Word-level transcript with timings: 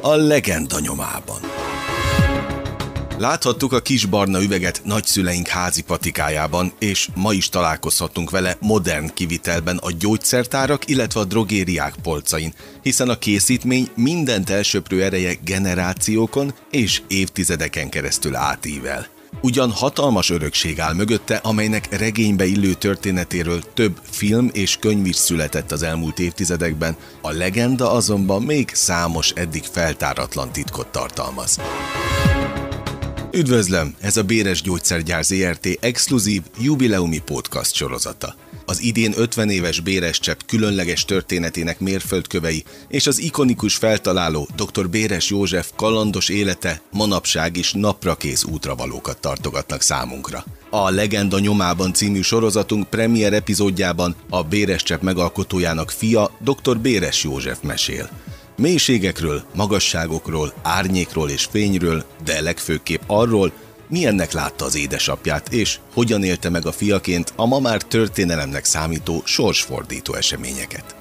a 0.00 0.14
legenda 0.14 0.80
nyomában. 0.80 1.40
Láthattuk 3.18 3.72
a 3.72 3.80
kis 3.80 4.04
barna 4.04 4.42
üveget 4.42 4.80
nagyszüleink 4.84 5.46
házi 5.46 5.82
patikájában, 5.82 6.72
és 6.78 7.08
ma 7.14 7.32
is 7.32 7.48
találkozhatunk 7.48 8.30
vele 8.30 8.56
modern 8.60 9.14
kivitelben 9.14 9.76
a 9.76 9.90
gyógyszertárak, 9.98 10.88
illetve 10.88 11.20
a 11.20 11.24
drogériák 11.24 11.94
polcain, 12.02 12.54
hiszen 12.82 13.08
a 13.08 13.18
készítmény 13.18 13.88
mindent 13.94 14.50
elsöprő 14.50 15.02
ereje 15.02 15.34
generációkon 15.44 16.54
és 16.70 17.02
évtizedeken 17.08 17.88
keresztül 17.88 18.36
átível. 18.36 19.17
Ugyan 19.42 19.70
hatalmas 19.70 20.30
örökség 20.30 20.80
áll 20.80 20.94
mögötte, 20.94 21.36
amelynek 21.36 21.98
regénybe 21.98 22.44
illő 22.44 22.72
történetéről 22.72 23.62
több 23.74 24.00
film 24.10 24.50
és 24.52 24.76
könyv 24.76 25.06
is 25.06 25.16
született 25.16 25.72
az 25.72 25.82
elmúlt 25.82 26.18
évtizedekben, 26.18 26.96
a 27.20 27.30
legenda 27.30 27.90
azonban 27.90 28.42
még 28.42 28.70
számos 28.74 29.30
eddig 29.30 29.62
feltáratlan 29.62 30.52
titkot 30.52 30.86
tartalmaz. 30.86 31.58
Üdvözlöm! 33.38 33.94
Ez 34.00 34.16
a 34.16 34.22
Béres 34.22 34.62
Gyógyszergyár 34.62 35.24
ZRT 35.24 35.68
exkluzív 35.80 36.42
jubileumi 36.60 37.18
podcast 37.18 37.74
sorozata. 37.74 38.34
Az 38.64 38.82
idén 38.82 39.12
50 39.16 39.50
éves 39.50 39.80
Béres 39.80 40.18
Csepp 40.18 40.38
különleges 40.46 41.04
történetének 41.04 41.80
mérföldkövei 41.80 42.64
és 42.88 43.06
az 43.06 43.18
ikonikus 43.18 43.76
feltaláló 43.76 44.48
dr. 44.56 44.88
Béres 44.88 45.30
József 45.30 45.70
kalandos 45.76 46.28
élete 46.28 46.80
manapság 46.92 47.56
is 47.56 47.72
naprakész 47.72 48.44
útravalókat 48.44 49.20
tartogatnak 49.20 49.82
számunkra. 49.82 50.44
A 50.70 50.90
Legenda 50.90 51.38
nyomában 51.38 51.92
című 51.92 52.20
sorozatunk 52.20 52.88
premier 52.88 53.32
epizódjában 53.32 54.14
a 54.30 54.42
Béres 54.42 54.82
Csepp 54.82 55.02
megalkotójának 55.02 55.90
fia 55.90 56.30
dr. 56.40 56.78
Béres 56.78 57.24
József 57.24 57.58
mesél. 57.62 58.10
Mélységekről, 58.58 59.42
magasságokról, 59.54 60.52
árnyékról 60.62 61.30
és 61.30 61.44
fényről, 61.44 62.04
de 62.24 62.40
legfőképp 62.40 63.00
arról, 63.06 63.52
milyennek 63.88 64.32
látta 64.32 64.64
az 64.64 64.76
édesapját, 64.76 65.52
és 65.52 65.78
hogyan 65.92 66.24
élte 66.24 66.50
meg 66.50 66.66
a 66.66 66.72
fiaként 66.72 67.32
a 67.36 67.46
ma 67.46 67.58
már 67.58 67.82
történelemnek 67.82 68.64
számító 68.64 69.22
sorsfordító 69.24 70.14
eseményeket. 70.14 70.96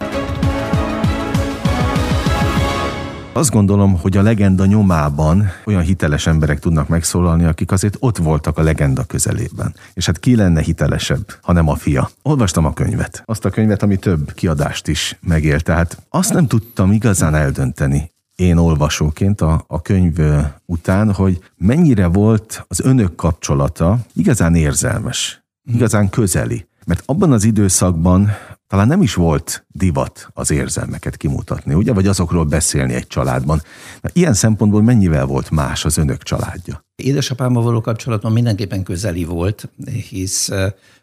Azt 3.38 3.52
gondolom, 3.52 4.00
hogy 4.00 4.18
a 4.18 4.22
legenda 4.22 4.66
nyomában 4.66 5.46
olyan 5.66 5.82
hiteles 5.82 6.28
emberek 6.28 6.60
tudnak 6.60 6.88
megszólalni, 6.88 7.44
akik 7.44 7.72
azért 7.72 7.98
ott 8.00 8.18
voltak 8.18 8.58
a 8.58 8.62
legenda 8.62 9.04
közelében. 9.04 9.76
És 9.94 10.06
hát 10.06 10.20
ki 10.20 10.36
lenne 10.36 10.62
hitelesebb, 10.62 11.38
ha 11.42 11.54
nem 11.54 11.70
a 11.70 11.76
fia. 11.76 12.10
Olvastam 12.22 12.66
a 12.66 12.74
könyvet. 12.74 13.24
Azt 13.26 13.46
a 13.46 13.50
könyvet, 13.50 13.84
ami 13.84 13.98
több 13.98 14.34
kiadást 14.34 14.88
is 14.88 15.18
megélt. 15.22 15.64
Tehát 15.64 16.02
azt 16.10 16.34
nem 16.34 16.48
tudtam 16.48 16.92
igazán 16.92 17.36
eldönteni, 17.36 18.12
én 18.36 18.58
olvasóként 18.58 19.42
a, 19.42 19.64
a 19.68 19.82
könyv 19.82 20.18
után, 20.66 21.14
hogy 21.14 21.40
mennyire 21.56 22.08
volt 22.08 22.66
az 22.68 22.80
önök 22.80 23.16
kapcsolata 23.16 24.00
igazán 24.14 24.56
érzelmes, 24.56 25.44
igazán 25.74 26.10
közeli. 26.10 26.68
Mert 26.86 27.04
abban 27.06 27.32
az 27.32 27.44
időszakban 27.44 28.30
talán 28.68 28.88
nem 28.88 29.02
is 29.02 29.14
volt 29.14 29.66
divat 29.68 30.30
az 30.34 30.52
érzelmeket 30.52 31.18
kimutatni, 31.18 31.73
ugye? 31.73 31.94
Vagy 31.94 32.08
azokról 32.08 32.46
beszélni 32.46 32.94
egy 32.94 33.08
családban. 33.08 33.62
Na, 34.02 34.10
ilyen 34.14 34.34
szempontból 34.34 34.82
mennyivel 34.82 35.26
volt 35.26 35.52
más 35.52 35.86
az 35.86 35.98
önök 35.98 36.23
családja? 36.23 36.86
Édesapámmal 36.95 37.64
való 37.64 37.82
kapcsolatom 37.82 38.34
mindenképpen 38.34 38.84
közeli 38.84 39.23
volt, 39.23 39.70
hisz 40.10 40.52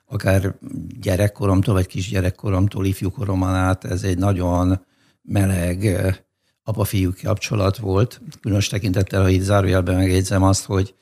akár 0.06 0.54
gyerekkoromtól, 1.00 1.74
vagy 1.74 1.86
kisgyerekkoromtól, 1.86 2.86
ifjúkoromon 2.86 3.54
át 3.54 3.84
ez 3.84 4.02
egy 4.02 4.18
nagyon 4.18 4.84
meleg 5.22 5.98
apa-fiú 6.62 7.10
kapcsolat 7.22 7.76
volt. 7.76 8.20
Különös 8.40 8.68
tekintettel, 8.68 9.22
ha 9.22 9.28
itt 9.28 9.42
zárójelben 9.42 9.96
megjegyzem 9.96 10.42
azt, 10.42 10.64
hogy 10.64 10.94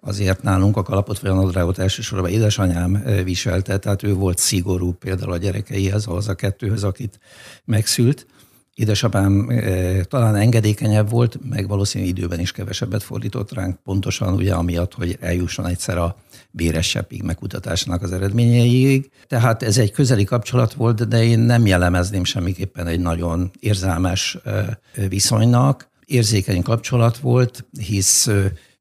azért 0.00 0.42
nálunk 0.42 0.76
a 0.76 0.82
kalapot 0.82 1.18
vagy 1.18 1.30
a 1.30 1.34
nadrágot 1.34 1.78
elsősorban 1.78 2.30
édesanyám 2.30 3.02
viselte, 3.24 3.78
tehát 3.78 4.02
ő 4.02 4.14
volt 4.14 4.38
szigorú 4.38 4.92
például 4.92 5.32
a 5.32 5.36
gyerekeihez, 5.36 6.06
ahhoz 6.06 6.28
a 6.28 6.34
kettőhöz, 6.34 6.84
akit 6.84 7.18
megszült. 7.64 8.26
Édesapám 8.74 9.48
e, 9.50 10.04
talán 10.04 10.36
engedékenyebb 10.36 11.10
volt, 11.10 11.38
meg 11.48 11.68
valószínűleg 11.68 12.16
időben 12.16 12.40
is 12.40 12.52
kevesebbet 12.52 13.02
fordított 13.02 13.52
ránk, 13.52 13.78
pontosan 13.84 14.34
ugye 14.34 14.54
amiatt, 14.54 14.94
hogy 14.94 15.16
eljusson 15.20 15.66
egyszer 15.66 15.98
a 15.98 16.16
béres 16.50 16.88
seppig 16.88 17.22
megkutatásnak 17.22 18.02
az 18.02 18.12
eredményeiig. 18.12 19.10
Tehát 19.26 19.62
ez 19.62 19.78
egy 19.78 19.92
közeli 19.92 20.24
kapcsolat 20.24 20.72
volt, 20.72 21.08
de 21.08 21.24
én 21.24 21.38
nem 21.38 21.66
jellemezném 21.66 22.24
semmiképpen 22.24 22.86
egy 22.86 23.00
nagyon 23.00 23.50
érzelmes 23.60 24.38
e, 24.44 24.78
viszonynak. 25.08 25.88
Érzékeny 26.04 26.62
kapcsolat 26.62 27.18
volt, 27.18 27.66
hisz 27.80 28.30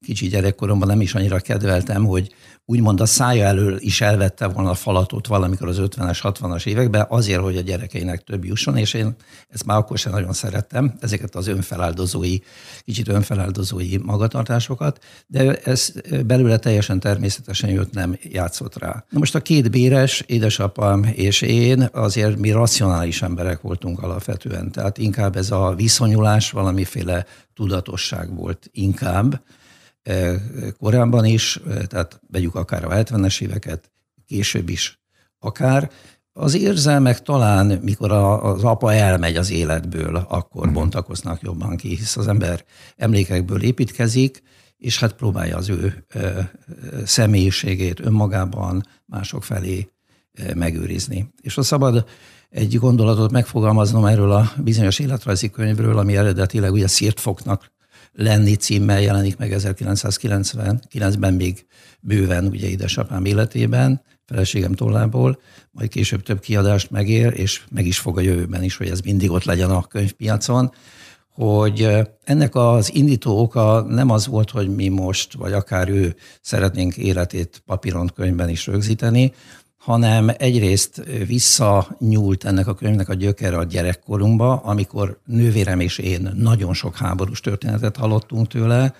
kicsi 0.08 0.28
gyerekkoromban 0.28 0.88
nem 0.88 1.02
is 1.02 1.16
annyira 1.16 1.40
kedveltem, 1.40 2.06
hogy 2.06 2.34
úgymond 2.66 3.02
a 3.02 3.06
szája 3.06 3.46
elől 3.46 3.78
is 3.80 4.02
elvette 4.02 4.48
volna 4.48 4.70
a 4.70 4.74
falatot 4.74 5.28
valamikor 5.28 5.68
az 5.68 5.78
50-es, 5.80 6.20
60-as 6.24 6.66
években, 6.66 7.06
azért, 7.10 7.40
hogy 7.40 7.58
a 7.58 7.62
gyerekeinek 7.62 8.24
több 8.24 8.46
jusson, 8.46 8.78
és 8.78 8.94
én 8.94 9.16
ezt 9.50 9.66
már 9.66 9.78
akkor 9.78 9.98
sem 9.98 10.12
nagyon 10.12 10.34
szerettem, 10.34 10.98
ezeket 11.00 11.36
az 11.36 11.48
önfeláldozói, 11.48 12.38
kicsit 12.86 13.08
önfeláldozói 13.08 13.98
magatartásokat, 13.98 15.04
de 15.28 15.56
ez 15.56 15.94
belőle 16.26 16.58
teljesen 16.58 17.00
természetesen 17.00 17.70
jött, 17.70 17.94
nem 17.94 18.18
játszott 18.22 18.78
rá. 18.78 19.06
Na 19.10 19.20
most 19.20 19.36
a 19.36 19.42
két 19.42 19.72
béres, 19.72 20.24
édesapám 20.26 21.04
és 21.16 21.42
én 21.42 21.90
azért 21.92 22.38
mi 22.38 22.52
racionális 22.52 23.22
emberek 23.22 23.62
voltunk 23.62 24.04
alapvetően, 24.04 24.72
tehát 24.72 24.98
inkább 24.98 25.36
ez 25.36 25.52
a 25.52 25.74
viszonyulás 25.76 26.52
valamiféle 26.52 27.26
tudatosság 27.54 28.36
volt 28.36 28.70
inkább, 28.72 29.42
korábban 30.80 31.26
is, 31.26 31.60
tehát 31.88 32.22
vegyük 32.32 32.56
akár 32.56 32.84
a 32.84 32.90
70-es 32.90 33.42
éveket, 33.42 33.92
később 34.26 34.70
is 34.70 35.00
akár. 35.40 35.92
Az 36.34 36.56
érzelmek 36.56 37.22
talán, 37.22 37.80
mikor 37.82 38.12
az 38.12 38.64
apa 38.64 38.94
elmegy 38.94 39.36
az 39.36 39.52
életből, 39.52 40.16
akkor 40.16 40.62
uh-huh. 40.62 40.74
bontakoznak 40.74 41.42
jobban 41.42 41.76
ki, 41.76 41.88
hisz 41.88 42.18
az 42.18 42.28
ember 42.28 42.64
emlékekből 42.96 43.62
építkezik, 43.62 44.44
és 44.78 45.00
hát 45.00 45.14
próbálja 45.14 45.58
az 45.58 45.70
ő 45.70 46.06
személyiségét 47.06 48.00
önmagában 48.00 48.84
mások 49.06 49.44
felé 49.44 49.90
megőrizni. 50.56 51.34
És 51.42 51.56
ha 51.56 51.62
szabad 51.62 52.06
egy 52.50 52.76
gondolatot 52.76 53.32
megfogalmaznom 53.32 54.06
erről 54.06 54.32
a 54.32 54.52
bizonyos 54.58 55.00
életrajzi 55.00 55.50
könyvről, 55.50 55.98
ami 55.98 56.16
eredetileg 56.16 56.72
ugye 56.72 56.88
Szirtfoknak 56.88 57.72
lenni 58.18 58.56
címmel 58.56 59.02
jelenik 59.02 59.38
meg 59.38 59.54
1999-ben 59.56 61.34
még 61.34 61.66
bőven 62.00 62.46
ugye 62.46 62.68
édesapám 62.68 63.26
életében, 63.26 64.02
feleségem 64.26 64.74
tollából, 64.74 65.40
majd 65.72 65.90
később 65.90 66.24
több 66.24 66.40
kiadást 66.40 66.92
megér, 66.92 67.34
és 67.36 67.64
meg 67.70 67.86
is 67.86 68.00
fog 68.00 68.18
a 68.18 68.22
jövőben 68.22 68.64
is, 68.64 68.78
hogy 68.78 68.90
ez 68.90 69.00
mindig 69.00 69.32
ott 69.32 69.44
legyen 69.44 69.70
a 69.70 69.84
könyvpiacon, 69.84 70.72
hogy 71.34 71.90
ennek 72.24 72.56
az 72.56 72.96
indító 72.96 73.40
oka 73.40 73.82
nem 73.82 74.10
az 74.10 74.28
volt, 74.28 74.50
hogy 74.50 74.76
mi 74.76 74.88
most, 74.88 75.34
vagy 75.34 75.54
akár 75.54 75.90
ő 75.90 76.16
szeretnénk 76.42 76.98
életét 76.98 77.62
papíron 77.66 78.12
könyvben 78.16 78.50
is 78.50 78.68
rögzíteni, 78.68 79.34
hanem 79.88 80.30
egyrészt 80.38 81.04
visszanyúlt 81.28 82.44
ennek 82.44 82.68
a 82.68 82.74
könyvnek 82.74 83.10
a 83.10 83.14
gyökere 83.14 83.58
a 83.58 83.64
gyerekkorunkba, 83.64 84.56
amikor 84.56 85.20
nővérem 85.26 85.80
és 85.80 85.98
én 85.98 86.32
nagyon 86.36 86.74
sok 86.74 86.96
háborús 86.96 87.40
történetet 87.40 87.98
hallottunk 87.98 88.48
tőle, 88.48 88.94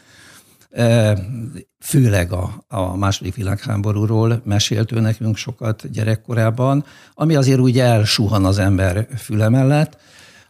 főleg 1.80 2.32
a, 2.32 2.66
a 2.68 2.96
második 2.96 3.36
világháborúról 3.36 4.42
mesélt 4.46 4.92
ő 4.92 5.00
nekünk 5.00 5.38
sokat 5.38 5.92
gyerekkorában, 5.92 6.86
ami 7.14 7.36
azért 7.36 7.60
úgy 7.60 7.80
elsuhan 7.80 8.46
az 8.46 8.58
ember 8.58 9.08
füle 9.18 9.50
mellett, 9.50 9.98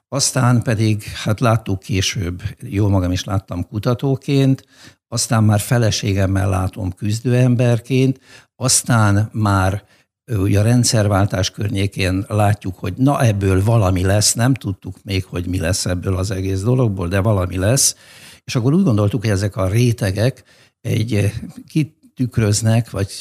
aztán 0.10 0.62
pedig, 0.62 1.04
hát 1.04 1.40
láttuk 1.40 1.80
később, 1.80 2.42
jó 2.62 2.88
magam 2.88 3.12
is 3.12 3.24
láttam 3.24 3.68
kutatóként, 3.68 4.66
aztán 5.08 5.44
már 5.44 5.60
feleségemmel 5.60 6.50
látom 6.50 6.92
küzdőemberként, 6.92 8.20
aztán 8.56 9.30
már 9.32 9.84
ugye 10.36 10.60
a 10.60 10.64
rendszerváltás 10.64 11.52
környékén 11.52 12.26
látjuk, 12.28 12.78
hogy 12.78 12.94
na 12.98 13.24
ebből 13.24 13.64
valami 13.64 14.04
lesz, 14.04 14.34
nem 14.34 14.54
tudtuk 14.54 14.96
még, 15.04 15.26
hogy 15.26 15.48
mi 15.48 15.60
lesz 15.60 15.86
ebből 15.86 16.16
az 16.16 16.32
egész 16.32 16.62
dologból, 16.62 17.08
de 17.08 17.20
valami 17.20 17.58
lesz, 17.58 17.96
és 18.44 18.56
akkor 18.56 18.74
úgy 18.74 18.84
gondoltuk, 18.84 19.22
hogy 19.22 19.30
ezek 19.30 19.56
a 19.56 19.68
rétegek 19.68 20.44
egy 20.82 21.14
eh, 21.14 21.32
kitükröznek, 21.68 22.90
vagy 22.90 23.12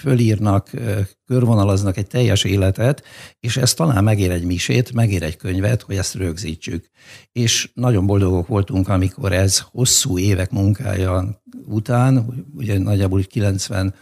fölírnak, 0.00 0.72
eh, 0.72 1.06
körvonalaznak 1.26 1.96
egy 1.96 2.06
teljes 2.06 2.44
életet, 2.44 3.02
és 3.40 3.56
ez 3.56 3.74
talán 3.74 4.04
megér 4.04 4.30
egy 4.30 4.44
misét, 4.44 4.92
megér 4.92 5.22
egy 5.22 5.36
könyvet, 5.36 5.82
hogy 5.82 5.96
ezt 5.96 6.14
rögzítsük. 6.14 6.86
És 7.32 7.70
nagyon 7.74 8.06
boldogok 8.06 8.46
voltunk, 8.46 8.88
amikor 8.88 9.32
ez 9.32 9.62
hosszú 9.70 10.18
évek 10.18 10.50
munkája 10.50 11.42
után, 11.64 12.44
ugye 12.54 12.78
nagyjából 12.78 13.22
90 13.22 13.94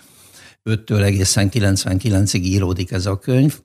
5-től 0.70 1.02
egészen 1.02 1.48
99-ig 1.52 2.42
íródik 2.42 2.90
ez 2.90 3.06
a 3.06 3.18
könyv, 3.18 3.60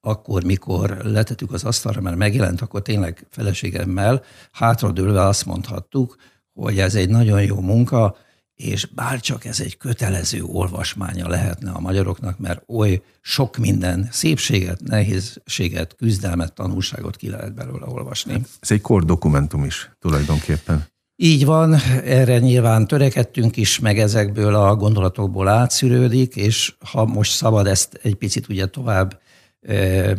akkor, 0.00 0.44
mikor 0.44 0.90
letettük 1.04 1.52
az 1.52 1.64
asztalra, 1.64 2.00
mert 2.00 2.16
megjelent, 2.16 2.60
akkor 2.60 2.82
tényleg 2.82 3.26
feleségemmel 3.30 4.22
hátradőlve 4.52 5.22
azt 5.22 5.44
mondhattuk, 5.44 6.16
hogy 6.52 6.78
ez 6.78 6.94
egy 6.94 7.08
nagyon 7.08 7.42
jó 7.42 7.60
munka, 7.60 8.16
és 8.54 8.86
bárcsak 8.86 9.44
ez 9.44 9.60
egy 9.60 9.76
kötelező 9.76 10.42
olvasmánya 10.42 11.28
lehetne 11.28 11.70
a 11.70 11.80
magyaroknak, 11.80 12.38
mert 12.38 12.62
oly 12.66 13.02
sok 13.20 13.56
minden 13.56 14.08
szépséget, 14.10 14.80
nehézséget, 14.82 15.94
küzdelmet, 15.96 16.54
tanulságot 16.54 17.16
ki 17.16 17.28
lehet 17.28 17.54
belőle 17.54 17.86
olvasni. 17.86 18.42
Ez 18.60 18.70
egy 18.70 18.80
kordokumentum 18.80 19.64
is 19.64 19.90
tulajdonképpen. 19.98 20.86
Így 21.18 21.44
van, 21.44 21.74
erre 22.04 22.38
nyilván 22.38 22.86
törekedtünk 22.86 23.56
is, 23.56 23.78
meg 23.78 23.98
ezekből 23.98 24.54
a 24.54 24.76
gondolatokból 24.76 25.48
átszűrődik, 25.48 26.36
és 26.36 26.74
ha 26.90 27.04
most 27.04 27.32
szabad 27.32 27.66
ezt 27.66 28.00
egy 28.02 28.14
picit 28.14 28.48
ugye 28.48 28.66
tovább 28.66 29.20
e, 29.60 30.16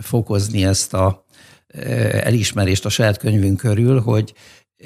fokozni 0.00 0.64
ezt 0.64 0.94
a 0.94 1.24
e, 1.66 1.80
elismerést 2.24 2.84
a 2.84 2.88
saját 2.88 3.16
könyvünk 3.16 3.56
körül, 3.56 4.00
hogy 4.00 4.34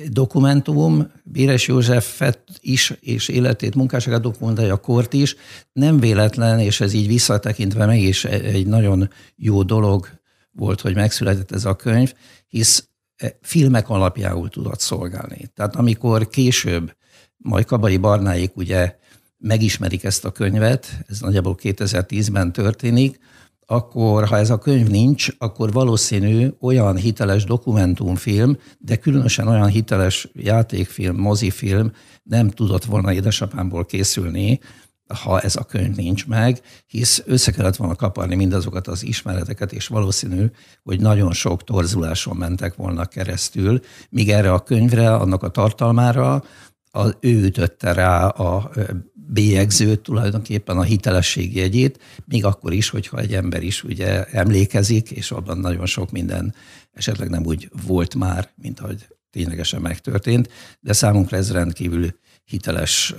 dokumentum, 0.08 1.12
Béres 1.24 1.68
Józsefet 1.68 2.40
is, 2.60 2.92
és 3.00 3.28
életét, 3.28 3.74
munkásságát 3.74 4.20
dokumentálja 4.20 4.74
a 4.74 4.76
kort 4.76 5.12
is. 5.12 5.36
Nem 5.72 6.00
véletlen, 6.00 6.58
és 6.58 6.80
ez 6.80 6.92
így 6.92 7.06
visszatekintve 7.06 7.86
meg 7.86 8.00
is 8.00 8.24
egy 8.24 8.66
nagyon 8.66 9.10
jó 9.36 9.62
dolog 9.62 10.08
volt, 10.52 10.80
hogy 10.80 10.94
megszületett 10.94 11.52
ez 11.52 11.64
a 11.64 11.76
könyv, 11.76 12.12
hisz 12.48 12.78
e, 12.78 12.93
filmek 13.40 13.88
alapjául 13.88 14.48
tudott 14.48 14.80
szolgálni. 14.80 15.50
Tehát 15.54 15.76
amikor 15.76 16.28
később, 16.28 16.96
majd 17.36 17.64
Kabai 17.64 17.96
Barnáik 17.96 18.56
ugye 18.56 18.96
megismerik 19.38 20.04
ezt 20.04 20.24
a 20.24 20.30
könyvet, 20.30 21.04
ez 21.06 21.20
nagyjából 21.20 21.56
2010-ben 21.62 22.52
történik, 22.52 23.18
akkor 23.66 24.24
ha 24.24 24.36
ez 24.36 24.50
a 24.50 24.58
könyv 24.58 24.88
nincs, 24.88 25.28
akkor 25.38 25.72
valószínű 25.72 26.48
olyan 26.60 26.96
hiteles 26.96 27.44
dokumentumfilm, 27.44 28.56
de 28.78 28.96
különösen 28.96 29.48
olyan 29.48 29.68
hiteles 29.68 30.28
játékfilm, 30.32 31.16
mozifilm 31.16 31.92
nem 32.22 32.48
tudott 32.48 32.84
volna 32.84 33.12
édesapámból 33.12 33.84
készülni, 33.84 34.60
ha 35.06 35.40
ez 35.40 35.56
a 35.56 35.64
könyv 35.64 35.96
nincs 35.96 36.26
meg, 36.26 36.60
hisz 36.86 37.22
össze 37.26 37.52
kellett 37.52 37.76
volna 37.76 37.94
kaparni 37.94 38.34
mindazokat 38.34 38.86
az 38.86 39.04
ismereteket, 39.04 39.72
és 39.72 39.86
valószínű, 39.86 40.46
hogy 40.82 41.00
nagyon 41.00 41.32
sok 41.32 41.64
torzuláson 41.64 42.36
mentek 42.36 42.74
volna 42.74 43.04
keresztül, 43.04 43.80
míg 44.10 44.30
erre 44.30 44.52
a 44.52 44.62
könyvre, 44.62 45.14
annak 45.14 45.42
a 45.42 45.48
tartalmára, 45.48 46.44
az, 46.90 47.16
ő 47.20 47.44
ütötte 47.44 47.92
rá 47.92 48.26
a 48.26 48.70
bélyegzőt, 49.12 50.00
tulajdonképpen 50.00 50.76
a 50.76 50.82
hitelesség 50.82 51.56
jegyét, 51.56 52.00
még 52.24 52.44
akkor 52.44 52.72
is, 52.72 52.88
hogyha 52.88 53.18
egy 53.18 53.34
ember 53.34 53.62
is 53.62 53.84
ugye 53.84 54.24
emlékezik, 54.24 55.10
és 55.10 55.30
abban 55.30 55.58
nagyon 55.58 55.86
sok 55.86 56.10
minden 56.10 56.54
esetleg 56.92 57.28
nem 57.28 57.44
úgy 57.44 57.70
volt 57.86 58.14
már, 58.14 58.50
mint 58.54 58.80
ahogy 58.80 59.06
ténylegesen 59.30 59.80
megtörtént, 59.80 60.48
de 60.80 60.92
számunkra 60.92 61.36
ez 61.36 61.52
rendkívül 61.52 62.18
hiteles 62.44 63.14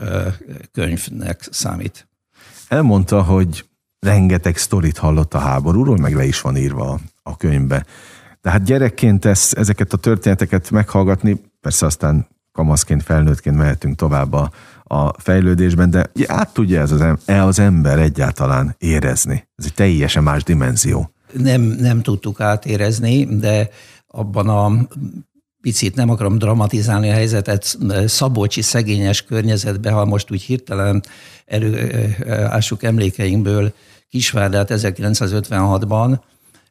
könyvnek 0.71 1.47
számít. 1.51 2.07
Elmondta, 2.67 3.21
hogy 3.21 3.65
rengeteg 3.99 4.57
sztorit 4.57 4.97
hallott 4.97 5.33
a 5.33 5.39
háborúról, 5.39 5.97
meg 5.97 6.15
le 6.15 6.25
is 6.25 6.41
van 6.41 6.57
írva 6.57 6.99
a 7.23 7.37
könyvbe. 7.37 7.85
Tehát 8.41 8.63
gyerekként 8.63 9.25
ezt, 9.25 9.53
ezeket 9.53 9.93
a 9.93 9.97
történeteket 9.97 10.71
meghallgatni, 10.71 11.41
persze 11.61 11.85
aztán 11.85 12.27
kamaszként, 12.51 13.03
felnőttként 13.03 13.57
mehetünk 13.57 13.95
tovább 13.95 14.33
a, 14.33 14.51
a 14.83 15.21
fejlődésben, 15.21 15.89
de 15.89 16.09
át 16.25 16.53
tudja 16.53 16.81
ez 16.81 16.91
az, 16.91 17.03
e 17.25 17.43
az 17.43 17.59
ember 17.59 17.99
egyáltalán 17.99 18.75
érezni? 18.77 19.47
Ez 19.55 19.65
egy 19.65 19.73
teljesen 19.73 20.23
más 20.23 20.43
dimenzió. 20.43 21.11
Nem, 21.33 21.61
nem 21.61 22.01
tudtuk 22.01 22.41
átérezni, 22.41 23.25
de 23.25 23.69
abban 24.07 24.49
a 24.49 24.87
picit 25.65 25.95
nem 25.95 26.09
akarom 26.09 26.37
dramatizálni 26.37 27.09
a 27.09 27.13
helyzetet, 27.13 27.77
szabolcsi 28.05 28.61
szegényes 28.61 29.21
környezetbe, 29.21 29.91
ha 29.91 30.05
most 30.05 30.31
úgy 30.31 30.41
hirtelen 30.41 31.03
előássuk 31.45 32.83
emlékeinkből 32.83 33.73
Kisvárdát 34.09 34.69
1956-ban, 34.73 36.17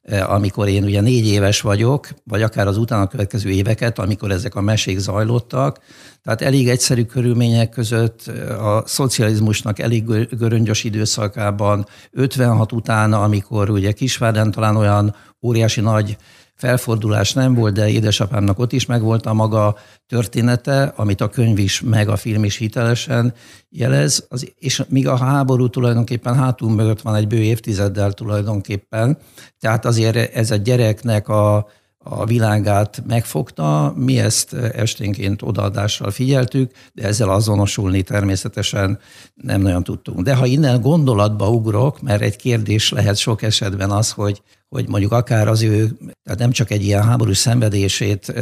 Eh, 0.04 0.32
amikor 0.32 0.68
én 0.68 0.84
ugye 0.84 1.00
négy 1.00 1.26
éves 1.26 1.60
vagyok, 1.60 2.08
vagy 2.24 2.42
akár 2.42 2.66
az 2.66 2.76
utána 2.76 3.06
következő 3.06 3.50
éveket, 3.50 3.98
amikor 3.98 4.30
ezek 4.30 4.54
a 4.54 4.60
mesék 4.60 4.98
zajlottak. 4.98 5.78
Tehát 6.22 6.42
elég 6.42 6.68
egyszerű 6.68 7.04
körülmények 7.04 7.68
között 7.68 8.26
a 8.60 8.82
szocializmusnak 8.86 9.78
elég 9.78 10.04
göröngyös 10.38 10.84
időszakában, 10.84 11.86
56 12.10 12.72
utána, 12.72 13.22
amikor 13.22 13.70
ugye 13.70 13.92
Kisvárden 13.92 14.50
talán 14.50 14.76
olyan 14.76 15.14
óriási 15.42 15.80
nagy 15.80 16.16
felfordulás 16.64 17.32
nem 17.32 17.54
volt, 17.54 17.74
de 17.74 17.88
édesapámnak 17.88 18.58
ott 18.58 18.72
is 18.72 18.86
megvolt 18.86 19.26
a 19.26 19.32
maga 19.32 19.76
története, 20.06 20.92
amit 20.96 21.20
a 21.20 21.28
könyv 21.28 21.58
is, 21.58 21.80
meg 21.80 22.08
a 22.08 22.16
film 22.16 22.44
is 22.44 22.56
hitelesen 22.56 23.34
jelez, 23.68 24.26
az, 24.28 24.52
és 24.58 24.82
míg 24.88 25.08
a 25.08 25.16
háború 25.16 25.68
tulajdonképpen 25.68 26.34
hátul 26.34 26.70
mögött 26.70 27.00
van 27.00 27.14
egy 27.14 27.26
bő 27.26 27.36
évtizeddel 27.36 28.12
tulajdonképpen, 28.12 29.18
tehát 29.60 29.84
azért 29.84 30.34
ez 30.34 30.50
a 30.50 30.56
gyereknek 30.56 31.28
a, 31.28 31.68
a 32.06 32.24
világát 32.24 33.02
megfogta, 33.06 33.92
mi 33.96 34.18
ezt 34.18 34.52
esténként 34.52 35.42
odaadással 35.42 36.10
figyeltük, 36.10 36.70
de 36.92 37.06
ezzel 37.06 37.28
azonosulni 37.28 38.02
természetesen 38.02 38.98
nem 39.34 39.60
nagyon 39.60 39.84
tudtunk. 39.84 40.20
De 40.20 40.34
ha 40.34 40.46
innen 40.46 40.80
gondolatba 40.80 41.50
ugrok, 41.50 42.02
mert 42.02 42.22
egy 42.22 42.36
kérdés 42.36 42.90
lehet 42.90 43.16
sok 43.16 43.42
esetben 43.42 43.90
az, 43.90 44.10
hogy 44.10 44.42
hogy 44.68 44.88
mondjuk 44.88 45.12
akár 45.12 45.48
az 45.48 45.62
ő, 45.62 45.88
tehát 46.22 46.38
nem 46.38 46.50
csak 46.50 46.70
egy 46.70 46.84
ilyen 46.84 47.02
háborús 47.02 47.36
szenvedését, 47.36 48.34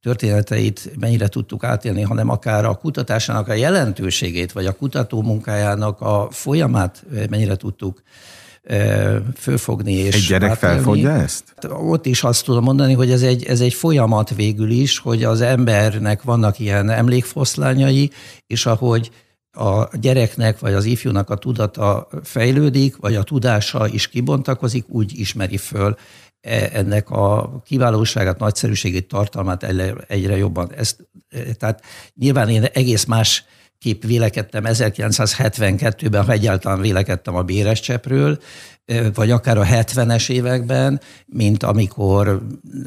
történeteit 0.00 0.90
mennyire 0.98 1.28
tudtuk 1.28 1.64
átélni, 1.64 2.02
hanem 2.02 2.28
akár 2.28 2.64
a 2.64 2.74
kutatásának 2.74 3.48
a 3.48 3.52
jelentőségét, 3.52 4.52
vagy 4.52 4.66
a 4.66 4.76
kutató 4.76 5.22
munkájának 5.22 6.00
a 6.00 6.28
folyamát 6.30 7.04
mennyire 7.28 7.56
tudtuk 7.56 8.02
fölfogni. 9.36 9.92
És 9.92 10.14
egy 10.14 10.26
gyerek 10.28 10.50
átélni. 10.50 10.74
felfogja 10.74 11.10
ezt? 11.10 11.44
Ott 11.68 12.06
is 12.06 12.22
azt 12.22 12.44
tudom 12.44 12.64
mondani, 12.64 12.92
hogy 12.92 13.10
ez 13.10 13.22
egy, 13.22 13.44
ez 13.44 13.60
egy 13.60 13.74
folyamat 13.74 14.34
végül 14.34 14.70
is, 14.70 14.98
hogy 14.98 15.24
az 15.24 15.40
embernek 15.40 16.22
vannak 16.22 16.58
ilyen 16.58 16.90
emlékfoszlányai, 16.90 18.10
és 18.46 18.66
ahogy 18.66 19.10
a 19.52 19.96
gyereknek 19.96 20.58
vagy 20.58 20.72
az 20.72 20.84
ifjúnak 20.84 21.30
a 21.30 21.36
tudata 21.36 22.08
fejlődik, 22.22 22.96
vagy 22.96 23.14
a 23.14 23.22
tudása 23.22 23.88
is 23.88 24.08
kibontakozik, 24.08 24.84
úgy 24.88 25.18
ismeri 25.18 25.56
föl 25.56 25.96
e, 26.40 26.70
ennek 26.72 27.10
a 27.10 27.60
kiválóságát, 27.64 28.38
nagyszerűségét, 28.38 29.08
tartalmát 29.08 29.62
egyre 30.08 30.36
jobban. 30.36 30.72
Ezt, 30.74 31.08
e, 31.28 31.52
tehát 31.52 31.82
nyilván 32.14 32.48
én 32.48 32.64
egész 32.64 33.04
más 33.04 33.44
kép 33.80 34.06
vélekedtem 34.06 34.64
1972-ben, 34.66 36.24
ha 36.24 36.32
egyáltalán 36.32 36.80
vélekedtem 36.80 37.34
a 37.34 37.42
Béres 37.42 37.80
Csepről, 37.80 38.38
vagy 39.14 39.30
akár 39.30 39.58
a 39.58 39.64
70-es 39.64 40.30
években, 40.30 41.00
mint 41.26 41.62
amikor, 41.62 42.46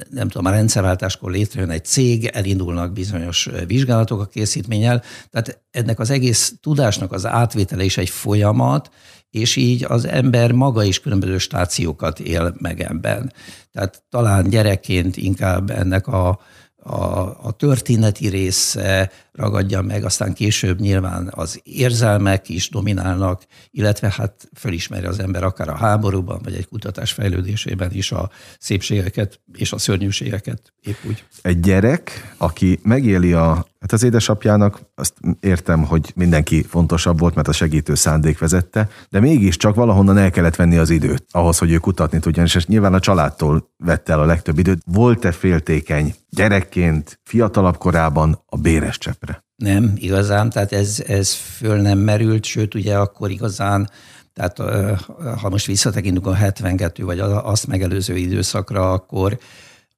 nem 0.09 0.27
tudom, 0.27 0.45
a 0.45 0.55
rendszerváltáskor 0.55 1.31
létrejön 1.31 1.69
egy 1.69 1.85
cég, 1.85 2.25
elindulnak 2.25 2.93
bizonyos 2.93 3.49
vizsgálatok 3.67 4.21
a 4.21 4.25
készítménnyel. 4.25 5.03
Tehát 5.29 5.63
ennek 5.71 5.99
az 5.99 6.09
egész 6.09 6.53
tudásnak 6.61 7.11
az 7.11 7.25
átvétele 7.25 7.83
is 7.83 7.97
egy 7.97 8.09
folyamat, 8.09 8.89
és 9.29 9.55
így 9.55 9.85
az 9.87 10.05
ember 10.05 10.51
maga 10.51 10.83
is 10.83 10.99
különböző 10.99 11.37
stációkat 11.37 12.19
él 12.19 12.55
meg 12.59 12.81
ebben. 12.81 13.33
Tehát 13.71 14.03
talán 14.09 14.49
gyerekként 14.49 15.17
inkább 15.17 15.69
ennek 15.69 16.07
a 16.07 16.39
a, 16.83 17.37
a 17.41 17.51
történeti 17.51 18.27
része 18.27 19.11
ragadja 19.31 19.81
meg, 19.81 20.05
aztán 20.05 20.33
később 20.33 20.79
nyilván 20.79 21.31
az 21.35 21.61
érzelmek 21.63 22.49
is 22.49 22.69
dominálnak, 22.69 23.45
illetve 23.71 24.13
hát 24.17 24.49
fölismeri 24.55 25.05
az 25.05 25.19
ember 25.19 25.43
akár 25.43 25.69
a 25.69 25.77
háborúban, 25.77 26.39
vagy 26.43 26.53
egy 26.53 26.67
kutatás 26.67 27.11
fejlődésében 27.11 27.91
is 27.91 28.11
a 28.11 28.29
szépségeket 28.59 29.39
és 29.53 29.73
a 29.73 29.77
szörnyűségeket 29.77 30.73
épp 30.81 30.97
úgy. 31.07 31.23
Egy 31.41 31.59
gyerek, 31.59 32.33
aki 32.37 32.79
megéli 32.83 33.33
a 33.33 33.65
Hát 33.83 33.91
az 33.91 34.03
édesapjának 34.03 34.81
azt 34.95 35.13
értem, 35.39 35.83
hogy 35.83 36.11
mindenki 36.15 36.63
fontosabb 36.63 37.19
volt, 37.19 37.35
mert 37.35 37.47
a 37.47 37.51
segítő 37.51 37.95
szándék 37.95 38.39
vezette, 38.39 38.89
de 39.09 39.19
mégiscsak 39.19 39.75
valahonnan 39.75 40.17
el 40.17 40.31
kellett 40.31 40.55
venni 40.55 40.77
az 40.77 40.89
időt 40.89 41.25
ahhoz, 41.31 41.57
hogy 41.57 41.71
ő 41.71 41.77
kutatni 41.77 42.19
tudjon, 42.19 42.45
és 42.45 42.65
nyilván 42.65 42.93
a 42.93 42.99
családtól 42.99 43.69
vette 43.77 44.13
el 44.13 44.19
a 44.19 44.25
legtöbb 44.25 44.57
időt. 44.57 44.81
Volt-e 44.85 45.31
féltékeny 45.31 46.15
gyerekként, 46.29 47.19
fiatalabb 47.23 47.77
korában 47.77 48.43
a 48.45 48.57
béres 48.57 48.97
csepre? 48.97 49.43
Nem, 49.55 49.91
igazán, 49.95 50.49
tehát 50.49 50.71
ez, 50.71 51.03
ez 51.07 51.33
föl 51.33 51.81
nem 51.81 51.97
merült, 51.97 52.43
sőt 52.43 52.75
ugye 52.75 52.97
akkor 52.97 53.29
igazán 53.29 53.89
tehát 54.33 54.57
ha 55.39 55.49
most 55.49 55.65
visszatekintünk 55.65 56.27
a 56.27 56.33
72 56.33 57.03
vagy 57.03 57.19
azt 57.19 57.67
megelőző 57.67 58.15
időszakra, 58.15 58.91
akkor 58.91 59.37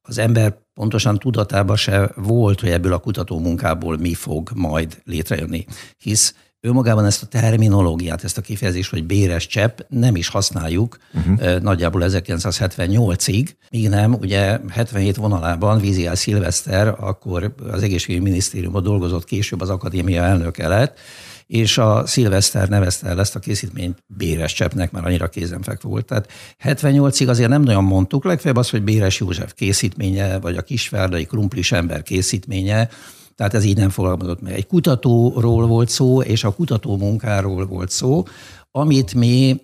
az 0.01 0.17
ember 0.17 0.64
pontosan 0.75 1.17
tudatában 1.17 1.75
se 1.75 2.11
volt, 2.15 2.59
hogy 2.59 2.69
ebből 2.69 2.93
a 2.93 2.97
kutató 2.97 3.39
munkából 3.39 3.97
mi 3.97 4.13
fog 4.13 4.51
majd 4.53 5.01
létrejönni. 5.05 5.65
Hisz 5.97 6.35
Önmagában 6.65 7.05
ezt 7.05 7.23
a 7.23 7.25
terminológiát, 7.25 8.23
ezt 8.23 8.37
a 8.37 8.41
kifejezést, 8.41 8.89
hogy 8.89 9.05
béres 9.05 9.47
csepp 9.47 9.79
nem 9.87 10.15
is 10.15 10.27
használjuk 10.27 10.97
uh-huh. 11.13 11.59
nagyjából 11.59 12.01
1978-ig, 12.05 13.49
míg 13.69 13.89
nem, 13.89 14.13
ugye 14.13 14.59
77 14.69 15.15
vonalában 15.15 15.79
Víziál 15.79 16.15
Szilveszter, 16.15 16.87
akkor 16.87 17.55
az 17.71 17.83
egészségügyi 17.83 18.23
minisztériumban 18.23 18.83
dolgozott, 18.83 19.23
később 19.23 19.61
az 19.61 19.69
akadémia 19.69 20.23
elnöke 20.23 20.67
lett, 20.67 20.99
és 21.47 21.77
a 21.77 22.05
Szilveszter 22.05 22.69
nevezte 22.69 23.07
el 23.07 23.19
ezt 23.19 23.35
a 23.35 23.39
készítményt 23.39 24.03
Béres 24.07 24.53
Cseppnek, 24.53 24.91
mert 24.91 25.05
annyira 25.05 25.27
kézenfekvő 25.27 25.89
volt. 25.89 26.05
Tehát 26.05 26.29
78-ig 26.63 27.27
azért 27.27 27.49
nem 27.49 27.61
nagyon 27.61 27.83
mondtuk, 27.83 28.25
legfeljebb 28.25 28.59
az, 28.59 28.69
hogy 28.69 28.83
Béres 28.83 29.19
József 29.19 29.53
készítménye, 29.53 30.39
vagy 30.39 30.57
a 30.57 30.61
kisvárdai 30.61 31.25
krumplis 31.25 31.71
ember 31.71 32.03
készítménye, 32.03 32.89
tehát 33.35 33.53
ez 33.53 33.63
így 33.63 33.77
nem 33.77 33.89
fogalmazott 33.89 34.41
meg. 34.41 34.53
Egy 34.53 34.67
kutatóról 34.67 35.67
volt 35.67 35.89
szó, 35.89 36.21
és 36.21 36.43
a 36.43 36.53
kutató 36.53 36.97
munkáról 36.97 37.65
volt 37.65 37.89
szó, 37.89 38.23
amit 38.77 39.13
mi 39.13 39.61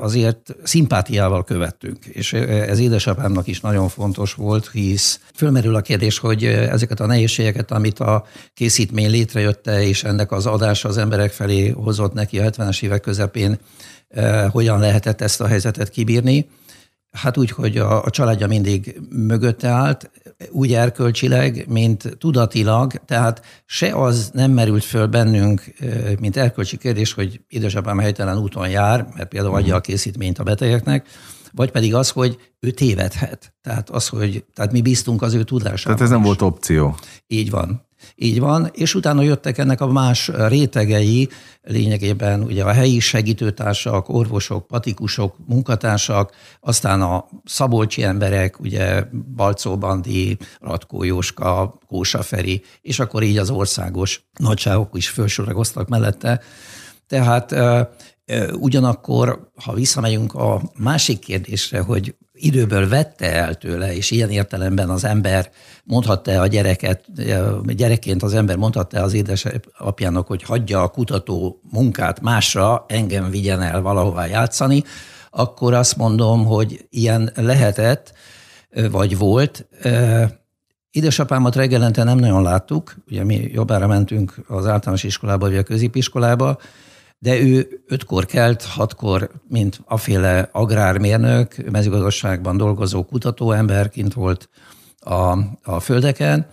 azért 0.00 0.56
szimpátiával 0.62 1.44
követtünk. 1.44 2.06
És 2.06 2.32
ez 2.32 2.78
édesapámnak 2.78 3.46
is 3.46 3.60
nagyon 3.60 3.88
fontos 3.88 4.34
volt, 4.34 4.70
hisz 4.70 5.20
fölmerül 5.34 5.74
a 5.74 5.80
kérdés, 5.80 6.18
hogy 6.18 6.44
ezeket 6.44 7.00
a 7.00 7.06
nehézségeket, 7.06 7.70
amit 7.70 7.98
a 7.98 8.24
készítmény 8.54 9.10
létrejötte, 9.10 9.82
és 9.86 10.04
ennek 10.04 10.32
az 10.32 10.46
adása 10.46 10.88
az 10.88 10.96
emberek 10.96 11.32
felé 11.32 11.68
hozott 11.68 12.12
neki 12.12 12.38
a 12.38 12.50
70-es 12.50 12.82
évek 12.82 13.00
közepén, 13.00 13.58
hogyan 14.50 14.80
lehetett 14.80 15.20
ezt 15.20 15.40
a 15.40 15.46
helyzetet 15.46 15.88
kibírni. 15.88 16.48
Hát 17.10 17.36
úgy, 17.36 17.50
hogy 17.50 17.78
a, 17.78 18.04
a 18.04 18.10
családja 18.10 18.46
mindig 18.46 19.00
mögötte 19.10 19.68
állt, 19.68 20.10
úgy 20.50 20.72
erkölcsileg, 20.72 21.64
mint 21.68 22.16
tudatilag, 22.18 22.92
tehát 23.06 23.42
se 23.66 23.94
az 23.94 24.30
nem 24.32 24.50
merült 24.50 24.84
föl 24.84 25.06
bennünk, 25.06 25.74
mint 26.20 26.36
erkölcsi 26.36 26.76
kérdés, 26.76 27.12
hogy 27.12 27.40
édesapám 27.48 27.98
helytelen 27.98 28.38
úton 28.38 28.68
jár, 28.68 29.06
mert 29.16 29.28
például 29.28 29.54
adja 29.54 29.74
a 29.76 29.80
készítményt 29.80 30.38
a 30.38 30.42
betegeknek, 30.42 31.06
vagy 31.52 31.70
pedig 31.70 31.94
az, 31.94 32.10
hogy 32.10 32.38
ő 32.60 32.70
tévedhet. 32.70 33.54
Tehát 33.62 33.90
az, 33.90 34.08
hogy 34.08 34.44
tehát 34.54 34.72
mi 34.72 34.82
bíztunk 34.82 35.22
az 35.22 35.34
ő 35.34 35.42
tudásában. 35.42 35.96
Tehát 35.96 36.00
ez 36.00 36.10
nem 36.10 36.20
is. 36.20 36.26
volt 36.26 36.42
opció. 36.42 36.96
Így 37.26 37.50
van. 37.50 37.86
Így 38.14 38.40
van, 38.40 38.70
és 38.72 38.94
utána 38.94 39.22
jöttek 39.22 39.58
ennek 39.58 39.80
a 39.80 39.86
más 39.86 40.30
rétegei, 40.34 41.28
lényegében 41.62 42.42
ugye 42.42 42.64
a 42.64 42.72
helyi 42.72 43.00
segítőtársak, 43.00 44.08
orvosok, 44.08 44.66
patikusok, 44.66 45.36
munkatársak, 45.46 46.32
aztán 46.60 47.02
a 47.02 47.28
szabolcsi 47.44 48.02
emberek, 48.02 48.60
ugye 48.60 49.04
Balcó 49.36 49.78
Bandi, 49.78 50.38
Ratkó 50.60 51.04
Jóska, 51.04 51.78
Kósa 51.86 52.22
Feri, 52.22 52.62
és 52.80 52.98
akkor 52.98 53.22
így 53.22 53.38
az 53.38 53.50
országos 53.50 54.28
nagyságok 54.38 54.96
is 54.96 55.08
felsorakoztak 55.08 55.88
mellette. 55.88 56.40
Tehát 57.06 57.54
Ugyanakkor, 58.52 59.50
ha 59.64 59.72
visszamegyünk 59.72 60.34
a 60.34 60.62
másik 60.78 61.18
kérdésre, 61.18 61.80
hogy 61.80 62.14
időből 62.44 62.88
vette 62.88 63.32
el 63.32 63.54
tőle, 63.54 63.94
és 63.96 64.10
ilyen 64.10 64.30
értelemben 64.30 64.90
az 64.90 65.04
ember 65.04 65.50
mondhatta 65.84 66.40
a 66.40 66.46
gyereket, 66.46 67.04
gyerekként 67.74 68.22
az 68.22 68.34
ember 68.34 68.56
mondhatta 68.56 69.02
az 69.02 69.12
édesapjának, 69.12 70.26
hogy 70.26 70.42
hagyja 70.42 70.82
a 70.82 70.88
kutató 70.88 71.60
munkát 71.70 72.20
másra, 72.20 72.84
engem 72.88 73.30
vigyen 73.30 73.62
el 73.62 73.80
valahová 73.80 74.26
játszani, 74.26 74.82
akkor 75.30 75.74
azt 75.74 75.96
mondom, 75.96 76.44
hogy 76.44 76.86
ilyen 76.90 77.32
lehetett, 77.34 78.12
vagy 78.90 79.18
volt. 79.18 79.66
Édesapámat 80.90 81.56
reggelente 81.56 82.04
nem 82.04 82.18
nagyon 82.18 82.42
láttuk, 82.42 82.96
ugye 83.08 83.24
mi 83.24 83.50
jobbára 83.52 83.86
mentünk 83.86 84.34
az 84.48 84.66
általános 84.66 85.02
iskolába, 85.02 85.48
vagy 85.48 85.56
a 85.56 85.62
középiskolába, 85.62 86.58
de 87.24 87.40
ő 87.40 87.82
ötkor 87.86 88.26
kelt, 88.26 88.62
hatkor, 88.62 89.30
mint 89.48 89.80
aféle 89.84 90.48
agrármérnök, 90.52 91.70
mezőgazdaságban 91.70 92.56
dolgozó 92.56 93.04
kutatóemberként 93.04 94.12
volt 94.12 94.48
a, 94.98 95.38
a 95.62 95.80
földeken, 95.80 96.46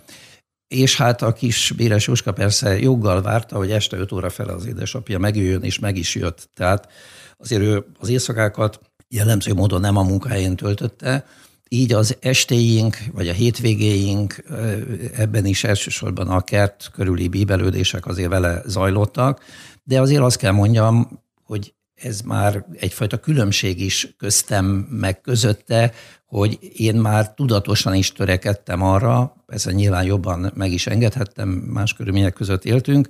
és 0.68 0.96
hát 0.96 1.22
a 1.22 1.32
kis 1.32 1.72
Béres 1.76 2.06
Jóska 2.06 2.32
persze 2.32 2.78
joggal 2.78 3.22
várta, 3.22 3.56
hogy 3.56 3.70
este 3.70 3.96
5 3.96 4.12
óra 4.12 4.30
fel 4.30 4.48
az 4.48 4.66
édesapja 4.66 5.18
megjöjjön, 5.18 5.62
és 5.62 5.78
meg 5.78 5.96
is 5.96 6.14
jött. 6.14 6.50
Tehát 6.54 6.88
azért 7.38 7.62
ő 7.62 7.84
az 7.98 8.08
éjszakákat 8.08 8.80
jellemző 9.08 9.54
módon 9.54 9.80
nem 9.80 9.96
a 9.96 10.02
munkahelyén 10.02 10.56
töltötte, 10.56 11.24
így 11.68 11.92
az 11.92 12.16
estéink, 12.20 12.98
vagy 13.12 13.28
a 13.28 13.32
hétvégéink, 13.32 14.44
ebben 15.16 15.44
is 15.44 15.64
elsősorban 15.64 16.28
a 16.28 16.40
kert 16.40 16.90
körüli 16.92 17.28
bíbelődések 17.28 18.06
azért 18.06 18.28
vele 18.28 18.62
zajlottak, 18.66 19.40
de 19.82 20.00
azért 20.00 20.22
azt 20.22 20.36
kell 20.36 20.52
mondjam, 20.52 21.22
hogy 21.44 21.74
ez 21.94 22.20
már 22.20 22.64
egyfajta 22.72 23.18
különbség 23.18 23.80
is 23.80 24.14
köztem 24.18 24.66
meg 24.90 25.20
közötte, 25.20 25.92
hogy 26.26 26.58
én 26.76 26.94
már 26.94 27.34
tudatosan 27.34 27.94
is 27.94 28.12
törekedtem 28.12 28.82
arra, 28.82 29.36
persze 29.46 29.72
nyilván 29.72 30.04
jobban 30.04 30.52
meg 30.54 30.72
is 30.72 30.86
engedhettem, 30.86 31.48
más 31.48 31.92
körülmények 31.92 32.32
között 32.32 32.64
éltünk, 32.64 33.08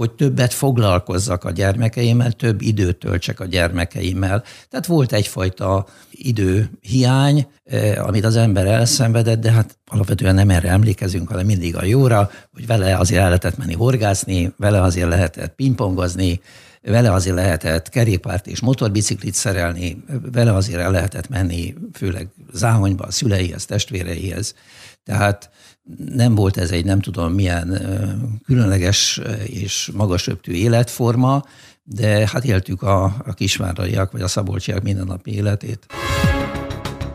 hogy 0.00 0.10
többet 0.10 0.52
foglalkozzak 0.52 1.44
a 1.44 1.50
gyermekeimmel, 1.50 2.32
több 2.32 2.62
időt 2.62 2.96
töltsek 2.96 3.40
a 3.40 3.44
gyermekeimmel. 3.44 4.42
Tehát 4.68 4.86
volt 4.86 5.12
egyfajta 5.12 5.86
időhiány, 6.10 7.46
eh, 7.64 8.06
amit 8.06 8.24
az 8.24 8.36
ember 8.36 8.66
elszenvedett, 8.66 9.40
de 9.40 9.50
hát 9.50 9.78
alapvetően 9.86 10.34
nem 10.34 10.50
erre 10.50 10.68
emlékezünk, 10.68 11.28
hanem 11.28 11.46
mindig 11.46 11.76
a 11.76 11.84
jóra, 11.84 12.30
hogy 12.52 12.66
vele 12.66 12.96
azért 12.96 13.20
el 13.20 13.26
lehetett 13.26 13.56
menni 13.56 13.74
horgászni, 13.74 14.52
vele 14.56 14.82
azért 14.82 15.08
lehetett 15.08 15.54
pingpongozni, 15.54 16.40
vele 16.82 17.12
azért 17.12 17.36
lehetett 17.36 17.88
kerékpárt 17.88 18.46
és 18.46 18.60
motorbiciklit 18.60 19.34
szerelni, 19.34 20.04
vele 20.32 20.54
azért 20.54 20.80
el 20.80 20.90
lehetett 20.90 21.28
menni, 21.28 21.74
főleg 21.92 22.28
záhonyba, 22.52 23.04
a 23.04 23.10
szüleihez, 23.10 23.64
testvéreihez. 23.64 24.54
Tehát 25.04 25.50
nem 26.14 26.34
volt 26.34 26.56
ez 26.56 26.70
egy 26.70 26.84
nem 26.84 27.00
tudom 27.00 27.32
milyen 27.32 27.80
különleges 28.44 29.20
és 29.44 29.90
magasöptű 29.94 30.52
életforma, 30.52 31.44
de 31.84 32.28
hát 32.32 32.44
éltük 32.44 32.82
a, 32.82 33.04
a 33.04 33.32
kisváraiak 33.34 34.12
vagy 34.12 34.22
a 34.22 34.28
szabolcsiak 34.28 34.82
mindennapi 34.82 35.34
életét. 35.34 35.86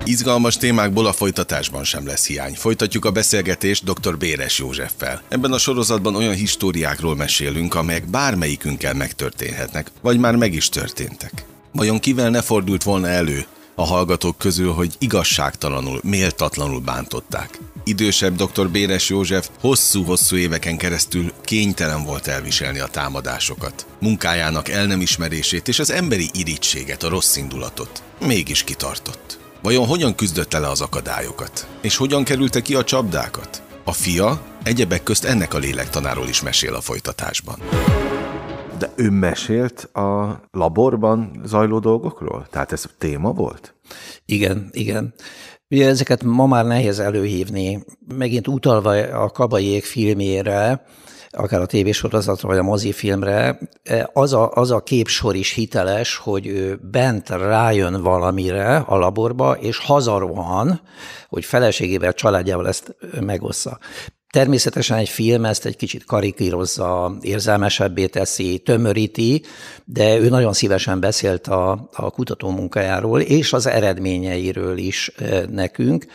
Izgalmas 0.08 0.58
témákból 0.58 1.06
a 1.06 1.14
folytatásban 1.14 1.84
sem 1.84 2.06
lesz 2.06 2.28
hiány. 2.28 2.54
Folytatjuk 2.54 3.06
a 3.06 3.12
beszélgetést 3.12 3.84
dr. 3.84 4.18
Béres 4.18 4.60
Józseffel. 4.60 5.22
Ebben 5.28 5.52
a 5.52 5.58
sorozatban 5.58 6.16
olyan 6.16 6.34
históriákról 6.34 7.16
mesélünk, 7.16 7.76
amelyek 7.76 8.08
bármelyikünkkel 8.08 8.94
megtörténhetnek, 8.94 9.92
vagy 10.02 10.20
már 10.20 10.36
meg 10.36 10.54
is 10.54 10.70
történtek. 10.70 11.46
Vajon 11.72 12.00
kivel 12.00 12.30
ne 12.30 12.42
fordult 12.42 12.84
volna 12.84 13.08
elő 13.08 13.46
a 13.76 13.84
hallgatók 13.84 14.38
közül, 14.38 14.72
hogy 14.72 14.96
igazságtalanul, 15.00 16.00
méltatlanul 16.04 16.80
bántották? 16.80 17.60
idősebb 17.86 18.36
dr. 18.36 18.70
Béres 18.70 19.10
József 19.10 19.50
hosszú-hosszú 19.60 20.36
éveken 20.36 20.78
keresztül 20.78 21.32
kénytelen 21.44 22.04
volt 22.04 22.28
elviselni 22.28 22.80
a 22.80 22.88
támadásokat, 22.88 23.86
munkájának 24.00 24.70
el 24.70 24.86
nem 24.86 25.02
ismerését 25.02 25.68
és 25.68 25.80
az 25.80 25.92
emberi 25.92 26.30
irítséget, 26.34 27.04
a 27.04 27.10
rossz 27.10 27.36
indulatot. 27.36 28.04
Mégis 28.20 28.64
kitartott. 28.64 29.40
Vajon 29.62 29.88
hogyan 29.88 30.16
küzdötte 30.16 30.60
le 30.60 30.70
az 30.70 30.82
akadályokat? 30.82 31.68
És 31.82 31.96
hogyan 31.96 32.24
kerülte 32.24 32.62
ki 32.62 32.76
a 32.76 32.84
csapdákat? 32.84 33.62
A 33.84 33.92
fia 33.92 34.42
egyebek 34.64 35.04
közt 35.04 35.24
ennek 35.24 35.54
a 35.54 35.58
lélektanáról 35.58 36.28
is 36.28 36.42
mesél 36.42 36.74
a 36.74 36.82
folytatásban. 36.82 37.60
De 38.78 38.92
ő 38.96 39.10
mesélt 39.10 39.84
a 39.94 40.40
laborban 40.52 41.42
zajló 41.44 41.80
dolgokról? 41.80 42.48
Tehát 42.50 42.72
ez 42.72 42.86
téma 42.98 43.32
volt? 43.32 43.76
Igen, 44.26 44.70
igen. 44.72 45.14
Ugye 45.70 45.88
ezeket 45.88 46.24
ma 46.24 46.46
már 46.46 46.66
nehéz 46.66 47.00
előhívni. 47.00 47.84
Megint 48.16 48.48
utalva 48.48 48.92
a 49.24 49.30
Kabaiék 49.30 49.84
filmjére, 49.84 50.86
akár 51.30 51.62
a 51.62 51.66
tévésorozatra, 51.66 52.48
vagy 52.48 52.58
a 52.58 52.64
mozifilmre, 52.64 53.60
az 54.14 54.34
a, 54.34 54.52
az 54.52 54.72
a 54.72 54.84
képsor 54.84 55.36
is 55.36 55.52
hiteles, 55.52 56.16
hogy 56.16 56.48
ő 56.48 56.80
bent 56.92 57.30
rájön 57.30 58.02
valamire 58.02 58.76
a 58.78 58.98
laborba, 58.98 59.52
és 59.54 59.78
hazarohan, 59.78 60.82
hogy 61.28 61.46
feleségével, 61.46 62.14
családjával 62.14 62.68
ezt 62.68 62.96
megossza. 63.20 63.80
Természetesen 64.36 64.98
egy 64.98 65.10
film 65.10 65.46
ezt 65.46 65.66
egy 65.66 65.76
kicsit 65.76 66.06
karikírozza, 66.06 67.18
érzelmesebbé 67.22 68.06
teszi, 68.06 68.58
tömöríti, 68.66 69.42
de 69.86 70.18
ő 70.18 70.30
nagyon 70.30 70.54
szívesen 70.54 71.00
beszélt 71.00 71.48
a, 71.48 71.90
a 71.94 72.12
kutató 72.12 72.50
munkájáról, 72.50 73.22
és 73.22 73.54
az 73.54 73.68
eredményeiről 73.68 74.78
is 74.78 75.12
nekünk. 75.50 76.06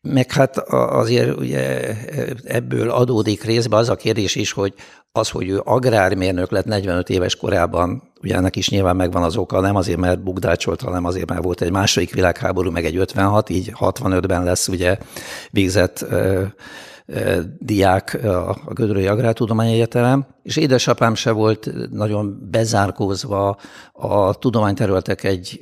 Meg 0.00 0.32
hát 0.32 0.58
azért 0.68 1.38
ugye 1.38 1.94
ebből 2.44 2.90
adódik 2.90 3.44
részben 3.44 3.78
az 3.78 3.88
a 3.88 3.96
kérdés 3.96 4.34
is, 4.34 4.52
hogy 4.52 4.74
az, 5.12 5.28
hogy 5.28 5.48
ő 5.48 5.60
agrármérnök 5.64 6.50
lett 6.50 6.64
45 6.64 7.08
éves 7.08 7.36
korában, 7.36 8.02
ugye 8.22 8.34
ennek 8.34 8.56
is 8.56 8.68
nyilván 8.68 8.96
megvan 8.96 9.22
az 9.22 9.36
oka, 9.36 9.60
nem 9.60 9.76
azért, 9.76 9.98
mert 9.98 10.22
bukdácsolt, 10.22 10.80
hanem 10.80 11.04
azért, 11.04 11.28
mert 11.28 11.42
volt 11.42 11.60
egy 11.60 11.70
második 11.70 12.14
világháború, 12.14 12.70
meg 12.70 12.84
egy 12.84 12.96
56, 12.96 13.48
így 13.48 13.72
65-ben 13.80 14.44
lesz 14.44 14.68
ugye 14.68 14.98
végzett 15.50 16.06
diák 17.58 18.18
a 18.66 18.72
Gödrői 18.72 19.06
Agrártudományi 19.06 19.72
Egyetemen, 19.72 20.26
és 20.42 20.56
édesapám 20.56 21.14
se 21.14 21.30
volt 21.30 21.70
nagyon 21.90 22.48
bezárkózva 22.50 23.58
a 23.92 24.34
tudományterületek 24.34 25.24
egy 25.24 25.60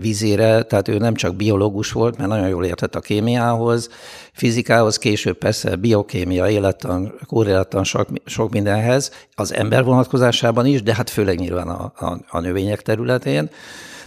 vízére, 0.00 0.62
tehát 0.62 0.88
ő 0.88 0.98
nem 0.98 1.14
csak 1.14 1.36
biológus 1.36 1.92
volt, 1.92 2.16
mert 2.16 2.28
nagyon 2.28 2.48
jól 2.48 2.64
értett 2.64 2.94
a 2.94 3.00
kémiához, 3.00 3.88
fizikához, 4.32 4.98
később 4.98 5.38
persze 5.38 5.76
biokémia, 5.76 6.48
élettan, 6.48 7.14
korrelattan 7.26 7.84
sok, 7.84 8.08
sok 8.24 8.52
mindenhez, 8.52 9.10
az 9.34 9.54
ember 9.54 9.84
vonatkozásában 9.84 10.66
is, 10.66 10.82
de 10.82 10.94
hát 10.94 11.10
főleg 11.10 11.38
nyilván 11.38 11.68
a, 11.68 11.92
a, 11.96 12.20
a 12.28 12.40
növények 12.40 12.82
területén. 12.82 13.50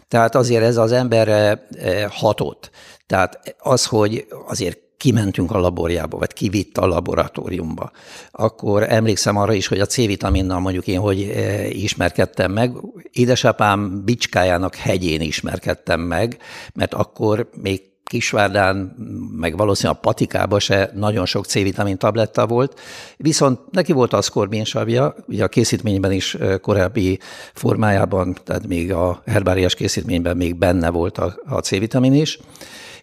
Tehát 0.08 0.36
azért 0.36 0.64
ez 0.64 0.78
az 0.78 0.92
emberre 0.92 1.68
hatott. 2.10 2.70
Tehát 3.08 3.56
az, 3.60 3.86
hogy 3.86 4.28
azért 4.48 4.85
kimentünk 4.98 5.52
a 5.52 5.60
laborjába, 5.60 6.18
vagy 6.18 6.34
kivitt 6.34 6.78
a 6.78 6.88
laboratóriumba. 6.88 7.92
Akkor 8.32 8.84
emlékszem 8.84 9.38
arra 9.38 9.54
is, 9.54 9.68
hogy 9.68 9.80
a 9.80 9.86
C-vitaminnal 9.86 10.60
mondjuk 10.60 10.88
én 10.88 11.00
hogy 11.00 11.22
eh, 11.22 11.84
ismerkedtem 11.84 12.52
meg. 12.52 12.72
Édesapám 13.12 14.02
bicskájának 14.06 14.76
hegyén 14.76 15.22
ismerkedtem 15.22 16.00
meg, 16.00 16.38
mert 16.74 16.94
akkor 16.94 17.50
még 17.62 17.82
Kisvárdán, 18.06 18.96
meg 19.38 19.58
valószínűleg 19.58 19.98
a 19.98 20.08
patikába 20.08 20.60
se 20.60 20.92
nagyon 20.94 21.26
sok 21.26 21.46
C-vitamin 21.46 21.98
tabletta 21.98 22.48
volt, 22.48 22.80
viszont 23.18 23.60
neki 23.72 23.92
volt 23.92 24.14
az 24.14 24.28
korbínsavja, 24.28 25.16
ugye 25.28 25.44
a 25.44 25.48
készítményben 25.48 26.12
is 26.12 26.36
eh, 26.36 26.58
korábbi 26.58 27.20
formájában, 27.54 28.38
tehát 28.44 28.68
még 28.68 28.92
a 28.92 29.22
herbáriás 29.26 29.76
készítményben 29.76 30.38
még 30.38 30.56
benne 30.56 30.90
volt 30.90 31.18
a, 31.18 31.36
a 31.46 31.60
C-vitamin 31.60 32.14
is, 32.14 32.40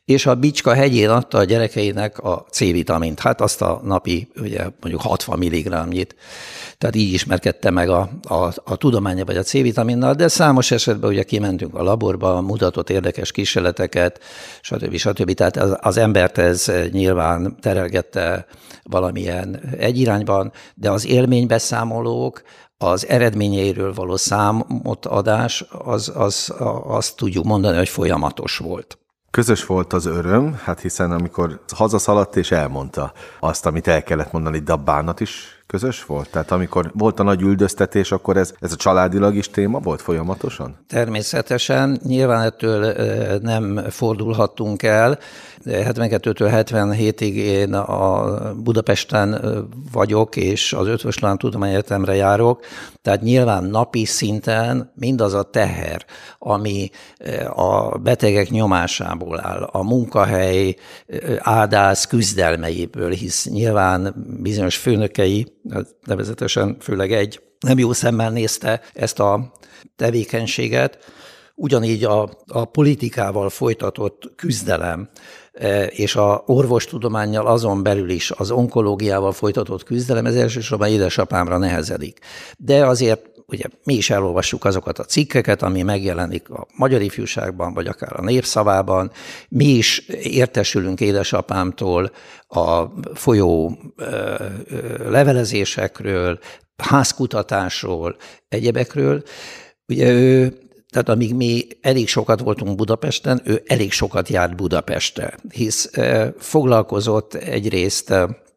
és 0.04 0.26
a 0.26 0.34
Bicska 0.34 0.74
hegyén 0.74 1.10
adta 1.10 1.38
a 1.38 1.44
gyerekeinek 1.44 2.18
a 2.18 2.46
C-vitamint, 2.50 3.20
hát 3.20 3.40
azt 3.40 3.62
a 3.62 3.80
napi, 3.84 4.28
ugye 4.40 4.60
mondjuk 4.80 5.02
60 5.02 5.38
mg-nyit. 5.38 6.16
Tehát 6.78 6.96
így 6.96 7.12
ismerkedte 7.12 7.70
meg 7.70 7.88
a, 7.88 8.10
a, 8.22 8.34
a 8.64 8.76
tudománya 8.76 9.24
vagy 9.24 9.36
a 9.36 9.42
C-vitaminnal, 9.42 10.14
de 10.14 10.28
számos 10.28 10.70
esetben 10.70 11.10
ugye 11.10 11.22
kimentünk 11.22 11.74
a 11.74 11.82
laborba, 11.82 12.40
mutatott 12.40 12.90
érdekes 12.90 13.32
kísérleteket, 13.32 14.20
stb. 14.60 14.96
stb. 14.96 15.32
Tehát 15.32 15.56
az, 15.56 15.76
az 15.80 15.96
embert 15.96 16.38
ez 16.38 16.72
nyilván 16.90 17.56
terelgette 17.60 18.46
valamilyen 18.82 19.60
egy 19.78 19.98
irányban, 19.98 20.52
de 20.74 20.90
az 20.90 21.06
élménybeszámolók, 21.06 22.42
az 22.78 23.06
eredményeiről 23.06 23.94
való 23.94 24.16
számot 24.16 25.06
adás, 25.06 25.64
az, 25.70 26.12
az, 26.14 26.54
azt 26.84 27.16
tudjuk 27.16 27.44
mondani, 27.44 27.76
hogy 27.76 27.88
folyamatos 27.88 28.56
volt. 28.56 29.01
Közös 29.32 29.66
volt 29.66 29.92
az 29.92 30.06
öröm, 30.06 30.54
hát 30.64 30.80
hiszen 30.80 31.12
amikor 31.12 31.60
hazaszaladt 31.74 32.36
és 32.36 32.50
elmondta 32.50 33.12
azt, 33.40 33.66
amit 33.66 33.86
el 33.86 34.02
kellett 34.02 34.32
mondani, 34.32 34.58
de 34.58 34.72
a 34.72 34.76
bánat 34.76 35.20
is 35.20 35.62
közös 35.66 36.04
volt? 36.04 36.30
Tehát 36.30 36.50
amikor 36.50 36.90
volt 36.94 37.20
a 37.20 37.22
nagy 37.22 37.40
üldöztetés, 37.40 38.12
akkor 38.12 38.36
ez, 38.36 38.54
ez 38.60 38.72
a 38.72 38.76
családilag 38.76 39.34
is 39.34 39.50
téma 39.50 39.78
volt 39.78 40.02
folyamatosan? 40.02 40.76
Természetesen, 40.88 42.00
nyilván 42.02 42.42
ettől 42.42 42.92
nem 43.42 43.80
fordulhattunk 43.90 44.82
el. 44.82 45.18
72-től 45.64 46.64
77-ig 46.68 47.34
én 47.34 47.74
a 47.74 48.54
Budapesten 48.54 49.40
vagyok, 49.92 50.36
és 50.36 50.72
az 50.72 50.86
Ötvös 50.86 51.18
Tudományegyetemre 51.36 52.14
járok, 52.14 52.64
tehát 53.02 53.22
nyilván 53.22 53.64
napi 53.64 54.04
szinten 54.04 54.92
mindaz 54.94 55.34
a 55.34 55.42
teher, 55.42 56.04
ami 56.38 56.90
a 57.54 57.98
betegek 57.98 58.50
nyomásából 58.50 59.40
áll, 59.40 59.62
a 59.62 59.82
munkahely 59.82 60.76
áldász 61.38 62.06
küzdelmeiből, 62.06 63.10
hisz 63.10 63.48
nyilván 63.48 64.14
bizonyos 64.42 64.76
főnökei 64.76 65.46
nevezetesen 66.04 66.76
főleg 66.80 67.12
egy, 67.12 67.40
nem 67.60 67.78
jó 67.78 67.92
szemmel 67.92 68.30
nézte 68.30 68.80
ezt 68.94 69.20
a 69.20 69.52
tevékenységet, 69.96 70.98
ugyanígy 71.54 72.04
a, 72.04 72.30
a 72.46 72.64
politikával 72.64 73.48
folytatott 73.48 74.32
küzdelem 74.36 75.08
e, 75.52 75.84
és 75.84 76.16
a 76.16 76.42
orvostudományjal 76.46 77.46
azon 77.46 77.82
belül 77.82 78.10
is 78.10 78.30
az 78.30 78.50
onkológiával 78.50 79.32
folytatott 79.32 79.84
küzdelem, 79.84 80.26
ez 80.26 80.36
elsősorban 80.36 80.88
édesapámra 80.88 81.58
nehezedik. 81.58 82.18
De 82.58 82.86
azért 82.86 83.30
ugye 83.46 83.64
mi 83.84 83.94
is 83.94 84.10
elolvassuk 84.10 84.64
azokat 84.64 84.98
a 84.98 85.04
cikkeket, 85.04 85.62
ami 85.62 85.82
megjelenik 85.82 86.50
a 86.50 86.66
Magyar 86.76 87.02
Ifjúságban, 87.02 87.74
vagy 87.74 87.86
akár 87.86 88.12
a 88.16 88.22
Népszavában. 88.22 89.10
Mi 89.48 89.64
is 89.64 89.98
értesülünk 90.22 91.00
édesapámtól 91.00 92.10
a 92.48 92.82
folyó 93.14 93.78
levelezésekről, 95.08 96.38
házkutatásról, 96.76 98.16
egyebekről. 98.48 99.22
Ugye 99.86 100.10
ő 100.10 100.58
tehát 100.92 101.08
amíg 101.08 101.34
mi 101.34 101.66
elég 101.80 102.08
sokat 102.08 102.40
voltunk 102.40 102.76
Budapesten, 102.76 103.40
ő 103.44 103.62
elég 103.66 103.92
sokat 103.92 104.28
járt 104.28 104.56
Budapestre, 104.56 105.34
hisz 105.50 105.90
foglalkozott 106.38 107.34
egyrészt 107.34 108.14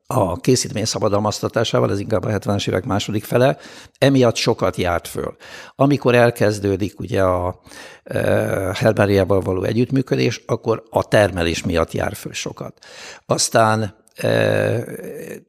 a 0.08 0.40
készítmény 0.40 0.86
szabadalmaztatásával, 0.86 1.92
ez 1.92 2.00
inkább 2.00 2.24
a 2.24 2.30
70-es 2.30 2.68
évek 2.68 2.86
második 2.86 3.24
fele, 3.24 3.58
emiatt 3.98 4.36
sokat 4.36 4.76
járt 4.76 5.08
föl. 5.08 5.36
Amikor 5.76 6.16
elkezdődik 6.16 7.00
ugye 7.00 7.22
a 7.24 7.60
e, 8.04 9.26
való 9.26 9.64
együttműködés, 9.64 10.44
akkor 10.46 10.84
a 10.90 11.08
termelés 11.08 11.64
miatt 11.64 11.92
jár 11.92 12.14
föl 12.16 12.34
sokat. 12.34 12.78
Aztán 13.26 13.96
e, 14.16 14.28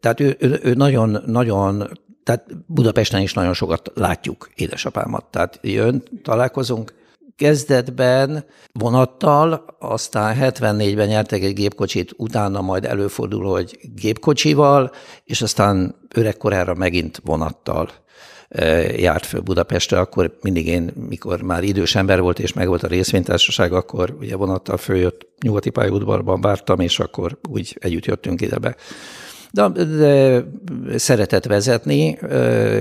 tehát 0.00 0.20
ő, 0.20 0.36
ő, 0.38 0.60
ő 0.62 0.74
nagyon, 0.74 1.22
nagyon 1.26 1.98
tehát 2.26 2.46
Budapesten 2.66 3.20
is 3.20 3.32
nagyon 3.32 3.54
sokat 3.54 3.90
látjuk 3.94 4.50
édesapámat. 4.54 5.24
Tehát 5.24 5.58
jön, 5.62 6.02
találkozunk, 6.22 6.94
kezdetben 7.36 8.44
vonattal, 8.72 9.76
aztán 9.78 10.36
74-ben 10.40 11.06
nyertek 11.06 11.42
egy 11.42 11.54
gépkocsit, 11.54 12.14
utána 12.16 12.60
majd 12.60 12.84
előfordul, 12.84 13.50
hogy 13.50 13.78
gépkocsival, 13.94 14.92
és 15.24 15.42
aztán 15.42 15.94
öregkorára 16.14 16.74
megint 16.74 17.20
vonattal 17.24 17.90
e, 18.48 18.66
járt 18.80 19.26
föl 19.26 19.40
Budapestre, 19.40 19.98
akkor 19.98 20.38
mindig 20.42 20.66
én, 20.66 20.92
mikor 21.08 21.42
már 21.42 21.62
idős 21.62 21.94
ember 21.94 22.20
volt, 22.20 22.38
és 22.38 22.52
meg 22.52 22.68
volt 22.68 22.82
a 22.82 22.88
részvénytársaság, 22.88 23.72
akkor 23.72 24.16
ugye 24.20 24.36
vonattal 24.36 24.76
följött 24.76 25.26
nyugati 25.42 25.70
pályaudvarban 25.70 26.40
vártam, 26.40 26.80
és 26.80 26.98
akkor 26.98 27.38
úgy 27.48 27.76
együtt 27.80 28.04
jöttünk 28.04 28.40
ide 28.40 28.58
be. 28.58 28.76
De, 29.56 29.84
de 29.84 30.44
szeretett 30.96 31.44
vezetni, 31.44 32.18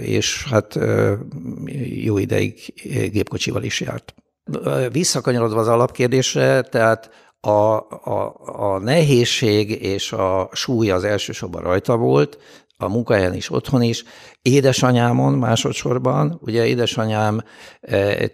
és 0.02 0.46
hát 0.50 0.80
jó 2.04 2.18
ideig 2.18 2.74
gépkocsival 3.12 3.64
is 3.64 3.82
járt. 3.82 4.14
Visszakanyarodva 4.92 5.60
az 5.60 5.68
alapkérdésre, 5.68 6.62
tehát 6.62 7.10
a, 7.40 7.50
a, 7.50 8.36
a 8.46 8.80
nehézség 8.80 9.70
és 9.82 10.12
a 10.12 10.50
súly 10.54 10.90
az 10.90 11.04
elsősorban 11.04 11.62
rajta 11.62 11.98
volt, 11.98 12.38
a 12.78 12.88
munkahelyen 12.90 13.34
is, 13.34 13.52
otthon 13.52 13.82
is. 13.82 14.04
Édesanyámon 14.42 15.34
másodszorban, 15.34 16.40
ugye 16.42 16.66
édesanyám 16.66 17.42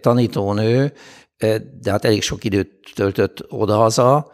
tanítónő, 0.00 0.92
de 1.80 1.90
hát 1.90 2.04
elég 2.04 2.22
sok 2.22 2.44
időt 2.44 2.70
töltött 2.94 3.44
odahaza, 3.48 4.32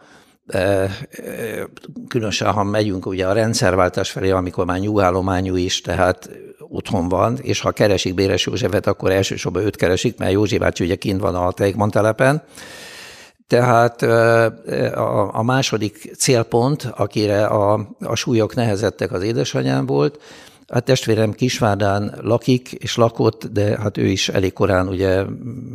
különösen, 2.07 2.51
ha 2.51 2.63
megyünk 2.63 3.05
ugye 3.05 3.27
a 3.27 3.33
rendszerváltás 3.33 4.11
felé, 4.11 4.29
amikor 4.29 4.65
már 4.65 4.79
nyugállományú 4.79 5.55
is, 5.55 5.81
tehát 5.81 6.29
otthon 6.59 7.09
van, 7.09 7.37
és 7.41 7.59
ha 7.61 7.71
keresik 7.71 8.13
Béres 8.13 8.45
Józsefet, 8.45 8.87
akkor 8.87 9.11
elsősorban 9.11 9.63
őt 9.63 9.75
keresik, 9.75 10.17
mert 10.17 10.31
Józsi 10.31 10.57
bácsi 10.57 10.83
ugye 10.83 10.95
kint 10.95 11.21
van 11.21 11.35
a 11.35 11.51
Teikman 11.51 11.91
telepen. 11.91 12.43
Tehát 13.47 14.01
a, 15.31 15.41
második 15.43 16.11
célpont, 16.17 16.91
akire 16.95 17.45
a, 17.45 17.87
a 17.99 18.15
súlyok 18.15 18.55
nehezettek 18.55 19.11
az 19.11 19.23
édesanyám 19.23 19.85
volt, 19.85 20.21
Hát 20.69 20.83
testvérem 20.83 21.31
Kisvárdán 21.31 22.19
lakik 22.21 22.71
és 22.71 22.95
lakott, 22.95 23.45
de 23.45 23.77
hát 23.77 23.97
ő 23.97 24.05
is 24.05 24.29
elég 24.29 24.53
korán 24.53 24.87
ugye 24.87 25.23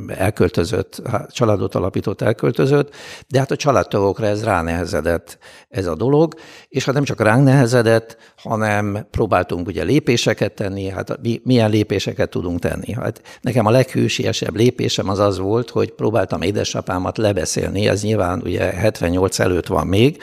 elköltözött, 0.07 1.03
családot 1.29 1.75
alapított, 1.75 2.21
elköltözött, 2.21 2.95
de 3.29 3.39
hát 3.39 3.51
a 3.51 3.57
családtagokra 3.57 4.27
ez 4.27 4.45
ránehezedett 4.45 5.39
ez 5.69 5.87
a 5.87 5.95
dolog, 5.95 6.35
és 6.69 6.85
hát 6.85 6.95
nem 6.95 7.05
csak 7.05 7.21
ránk 7.21 7.45
nehezedett, 7.45 8.17
hanem 8.37 9.07
próbáltunk 9.11 9.67
ugye 9.67 9.83
lépéseket 9.83 10.53
tenni, 10.53 10.89
hát 10.89 11.19
milyen 11.43 11.71
lépéseket 11.71 12.31
tudunk 12.31 12.59
tenni. 12.59 12.93
Hát 12.93 13.23
nekem 13.41 13.67
a 13.67 13.71
leghősiesebb 13.71 14.57
lépésem 14.57 15.09
az 15.09 15.19
az 15.19 15.39
volt, 15.39 15.71
hogy 15.71 15.93
próbáltam 15.93 16.43
édesapámat 16.43 17.19
lebeszélni, 17.19 17.89
ez 17.89 18.03
nyilván 18.03 18.41
ugye 18.45 18.63
78 18.63 19.39
előtt 19.39 19.67
van 19.67 19.87
még, 19.87 20.23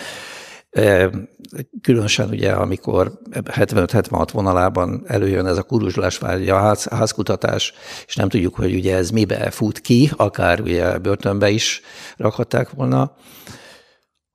Különösen 1.82 2.30
ugye, 2.30 2.52
amikor 2.52 3.20
75-76 3.32 4.28
vonalában 4.32 5.04
előjön 5.08 5.46
ez 5.46 5.58
a 5.58 5.64
kuruzslás 5.64 6.22
a 6.22 6.56
ház, 6.56 6.88
házkutatás, 6.88 7.74
és 8.06 8.16
nem 8.16 8.30
tudjuk, 8.30 8.56
hogy 8.56 8.74
ugye 8.74 8.96
ez 8.96 9.10
mibe 9.10 9.50
fut 9.50 9.80
ki, 9.80 10.12
akár 10.16 10.62
ugye 10.62 10.98
börtönbe 10.98 11.50
is 11.50 11.82
rakhatták 12.18 12.70
volna, 12.70 13.16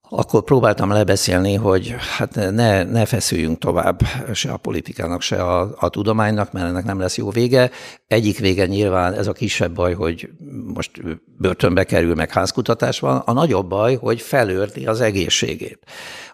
akkor 0.08 0.42
próbáltam 0.42 0.90
lebeszélni, 0.90 1.54
hogy 1.54 1.94
hát 2.16 2.34
ne, 2.34 2.82
ne 2.82 3.04
feszüljünk 3.04 3.58
tovább 3.58 4.00
se 4.32 4.52
a 4.52 4.56
politikának, 4.56 5.22
se 5.22 5.42
a, 5.42 5.74
a 5.78 5.88
tudománynak, 5.88 6.52
mert 6.52 6.66
ennek 6.66 6.84
nem 6.84 6.98
lesz 6.98 7.16
jó 7.16 7.30
vége. 7.30 7.70
Egyik 8.06 8.38
vége 8.38 8.66
nyilván 8.66 9.12
ez 9.12 9.26
a 9.26 9.32
kisebb 9.32 9.74
baj, 9.74 9.94
hogy 9.94 10.28
most 10.74 10.90
börtönbe 11.38 11.84
kerül, 11.84 12.14
meg 12.14 12.32
házkutatás 12.32 13.00
van. 13.00 13.16
A 13.16 13.32
nagyobb 13.32 13.68
baj, 13.68 13.94
hogy 13.94 14.20
felőrti 14.20 14.86
az 14.86 15.00
egészségét. 15.00 15.78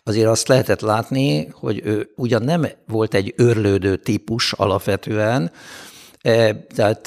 Azért 0.05 0.29
azt 0.29 0.49
lehetett 0.49 0.81
látni, 0.81 1.49
hogy 1.53 1.81
ő 1.85 2.13
ugyan 2.17 2.43
nem 2.43 2.67
volt 2.87 3.15
egy 3.15 3.35
örlődő 3.37 3.97
típus 3.97 4.53
alapvetően, 4.53 5.53
tehát, 6.23 7.01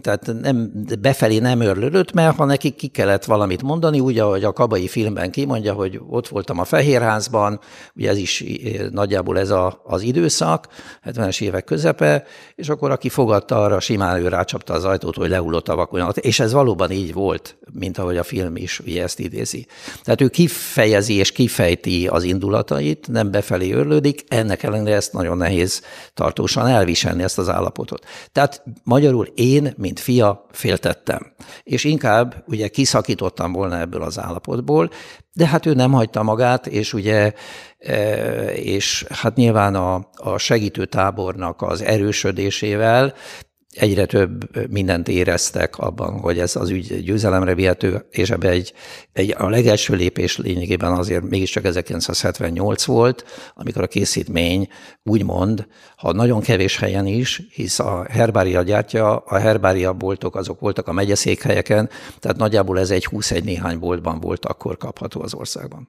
tehát 0.00 0.32
nem, 0.40 0.72
befelé 1.00 1.38
nem 1.38 1.60
örlődött, 1.60 2.12
mert 2.12 2.36
ha 2.36 2.44
neki 2.44 2.70
ki 2.70 2.86
kellett 2.86 3.24
valamit 3.24 3.62
mondani, 3.62 4.00
úgy, 4.00 4.18
ahogy 4.18 4.44
a 4.44 4.52
kabai 4.52 4.88
filmben 4.88 5.30
kimondja, 5.30 5.72
hogy 5.72 6.00
ott 6.08 6.28
voltam 6.28 6.58
a 6.58 6.64
Fehérházban, 6.64 7.60
ugye 7.94 8.10
ez 8.10 8.16
is 8.16 8.44
nagyjából 8.90 9.38
ez 9.38 9.50
a, 9.50 9.80
az 9.84 10.02
időszak, 10.02 10.66
70-es 11.04 11.40
évek 11.40 11.64
közepe, 11.64 12.24
és 12.54 12.68
akkor 12.68 12.90
aki 12.90 13.08
fogadta, 13.08 13.62
arra 13.62 13.80
simán 13.80 14.20
ő 14.20 14.28
rácsapta 14.28 14.74
az 14.74 14.84
ajtót, 14.84 15.16
hogy 15.16 15.28
lehullott 15.28 15.68
a 15.68 15.76
vakonat, 15.76 16.16
és 16.16 16.40
ez 16.40 16.52
valóban 16.52 16.90
így 16.90 17.12
volt, 17.12 17.56
mint 17.72 17.98
ahogy 17.98 18.16
a 18.16 18.22
film 18.22 18.56
is 18.56 18.80
ugye 18.80 19.02
ezt 19.02 19.18
idézi. 19.18 19.66
Tehát 20.02 20.20
ő 20.20 20.28
kifejezi 20.28 21.14
és 21.14 21.32
kifejti 21.32 22.06
az 22.06 22.22
indulatait, 22.22 23.08
nem 23.08 23.30
befelé 23.30 23.72
örlődik, 23.72 24.24
ennek 24.28 24.62
ellenére 24.62 24.96
ezt 24.96 25.12
nagyon 25.12 25.36
nehéz 25.36 25.82
tartósan 26.14 26.66
elviselni 26.66 26.94
elviselni 26.96 27.22
ezt 27.22 27.38
az 27.38 27.48
állapotot. 27.48 28.06
Tehát 28.32 28.62
magyarul 28.84 29.26
én, 29.34 29.74
mint 29.76 30.00
fia, 30.00 30.46
féltettem. 30.50 31.32
És 31.62 31.84
inkább 31.84 32.44
ugye 32.46 32.68
kiszakítottam 32.68 33.52
volna 33.52 33.78
ebből 33.78 34.02
az 34.02 34.18
állapotból, 34.18 34.90
de 35.32 35.46
hát 35.46 35.66
ő 35.66 35.74
nem 35.74 35.92
hagyta 35.92 36.22
magát, 36.22 36.66
és 36.66 36.92
ugye, 36.92 37.32
e, 37.78 38.52
és 38.52 39.04
hát 39.08 39.36
nyilván 39.36 39.74
a, 39.74 40.08
a 40.16 40.38
segítőtábornak 40.38 41.62
az 41.62 41.82
erősödésével 41.82 43.14
egyre 43.76 44.06
több 44.06 44.56
mindent 44.70 45.08
éreztek 45.08 45.78
abban, 45.78 46.20
hogy 46.20 46.38
ez 46.38 46.56
az 46.56 46.70
ügy 46.70 47.02
győzelemre 47.02 47.54
vihető, 47.54 48.06
és 48.10 48.30
ebbe 48.30 48.48
egy, 48.48 48.72
egy 49.12 49.34
a 49.38 49.48
legelső 49.48 49.94
lépés 49.94 50.36
lényegében 50.36 50.92
azért 50.92 51.22
mégiscsak 51.22 51.64
1978 51.64 52.84
volt, 52.84 53.24
amikor 53.54 53.82
a 53.82 53.86
készítmény 53.86 54.68
úgymond, 55.02 55.66
ha 55.96 56.12
nagyon 56.12 56.40
kevés 56.40 56.78
helyen 56.78 57.06
is, 57.06 57.42
hisz 57.50 57.78
a 57.78 58.06
herbária 58.10 58.62
gyártja, 58.62 59.16
a 59.16 59.36
herbária 59.38 59.92
boltok 59.92 60.36
azok 60.36 60.60
voltak 60.60 60.88
a 60.88 60.92
megyeszékhelyeken, 60.92 61.90
tehát 62.20 62.36
nagyjából 62.36 62.78
ez 62.78 62.90
egy 62.90 63.04
21 63.04 63.44
néhány 63.44 63.78
boltban 63.78 64.20
volt 64.20 64.44
akkor 64.44 64.76
kapható 64.76 65.22
az 65.22 65.34
országban. 65.34 65.88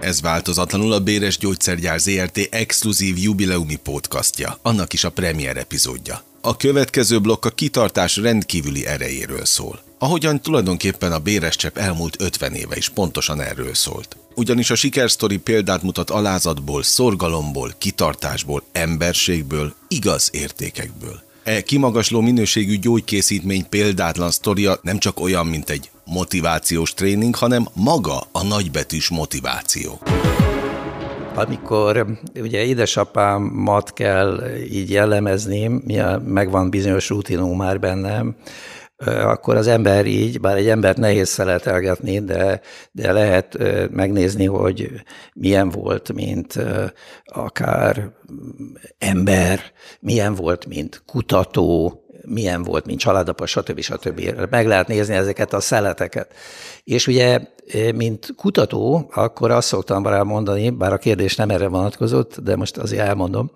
Ez 0.00 0.20
változatlanul 0.20 0.92
a 0.92 1.00
Béres 1.00 1.38
Gyógyszergyár 1.38 1.98
ZRT 1.98 2.38
exkluzív 2.50 3.18
jubileumi 3.18 3.76
podcastja, 3.76 4.58
annak 4.62 4.92
is 4.92 5.04
a 5.04 5.10
premier 5.10 5.56
epizódja. 5.56 6.27
A 6.40 6.56
következő 6.56 7.18
blokk 7.18 7.44
a 7.44 7.50
kitartás 7.50 8.16
rendkívüli 8.16 8.86
erejéről 8.86 9.44
szól. 9.44 9.80
Ahogyan 9.98 10.40
tulajdonképpen 10.40 11.12
a 11.12 11.18
Béres 11.18 11.56
csepp 11.56 11.76
elmúlt 11.76 12.20
50 12.20 12.52
éve 12.52 12.76
is 12.76 12.88
pontosan 12.88 13.40
erről 13.40 13.74
szólt. 13.74 14.16
Ugyanis 14.34 14.70
a 14.70 14.74
sikersztori 14.74 15.36
példát 15.36 15.82
mutat 15.82 16.10
alázatból, 16.10 16.82
szorgalomból, 16.82 17.74
kitartásból, 17.78 18.62
emberségből, 18.72 19.74
igaz 19.88 20.30
értékekből. 20.32 21.22
E 21.42 21.62
kimagasló 21.62 22.20
minőségű 22.20 22.78
gyógykészítmény 22.78 23.68
példátlan 23.68 24.30
sztoria 24.30 24.78
nem 24.82 24.98
csak 24.98 25.20
olyan, 25.20 25.46
mint 25.46 25.70
egy 25.70 25.90
motivációs 26.04 26.94
tréning, 26.94 27.34
hanem 27.34 27.68
maga 27.72 28.28
a 28.32 28.42
nagybetűs 28.42 29.08
motiváció. 29.08 30.00
Amikor 31.46 32.06
ugye 32.40 32.64
édesapámat 32.64 33.92
kell 33.92 34.40
így 34.70 34.90
jellemezni, 34.90 35.82
megvan 36.24 36.70
bizonyos 36.70 37.08
rutinum 37.08 37.56
már 37.56 37.80
bennem, 37.80 38.36
akkor 39.06 39.56
az 39.56 39.66
ember 39.66 40.06
így, 40.06 40.40
bár 40.40 40.56
egy 40.56 40.68
embert 40.68 40.96
nehéz 40.96 41.28
szeletelgetni, 41.28 42.18
de, 42.24 42.60
de 42.92 43.12
lehet 43.12 43.58
megnézni, 43.90 44.44
hogy 44.44 44.90
milyen 45.34 45.68
volt, 45.68 46.12
mint 46.12 46.58
akár 47.24 48.10
ember, 48.98 49.60
milyen 50.00 50.34
volt, 50.34 50.66
mint 50.66 51.02
kutató, 51.06 52.02
milyen 52.28 52.62
volt, 52.62 52.86
mint 52.86 52.98
családapa, 52.98 53.46
stb. 53.46 53.80
stb. 53.80 54.46
Meg 54.50 54.66
lehet 54.66 54.88
nézni 54.88 55.14
ezeket 55.14 55.52
a 55.52 55.60
szeleteket. 55.60 56.32
És 56.84 57.06
ugye, 57.06 57.40
mint 57.94 58.34
kutató, 58.36 59.10
akkor 59.14 59.50
azt 59.50 59.68
szoktam 59.68 60.06
rá 60.06 60.22
mondani, 60.22 60.70
bár 60.70 60.92
a 60.92 60.98
kérdés 60.98 61.36
nem 61.36 61.50
erre 61.50 61.68
vonatkozott, 61.68 62.40
de 62.40 62.56
most 62.56 62.76
azért 62.76 63.06
elmondom, 63.06 63.50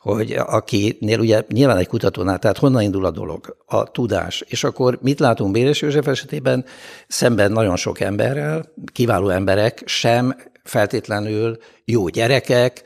hogy 0.00 0.32
akinél 0.32 1.20
ugye 1.20 1.42
nyilván 1.48 1.76
egy 1.76 1.86
kutatónál, 1.86 2.38
tehát 2.38 2.58
honnan 2.58 2.82
indul 2.82 3.04
a 3.04 3.10
dolog? 3.10 3.56
A 3.66 3.90
tudás. 3.90 4.44
És 4.46 4.64
akkor 4.64 4.98
mit 5.02 5.20
látunk 5.20 5.52
Béres 5.52 5.80
József 5.80 6.06
esetében? 6.06 6.64
Szemben 7.08 7.52
nagyon 7.52 7.76
sok 7.76 8.00
emberrel, 8.00 8.72
kiváló 8.92 9.28
emberek 9.28 9.82
sem 9.84 10.36
feltétlenül 10.64 11.58
jó 11.84 12.08
gyerekek, 12.08 12.82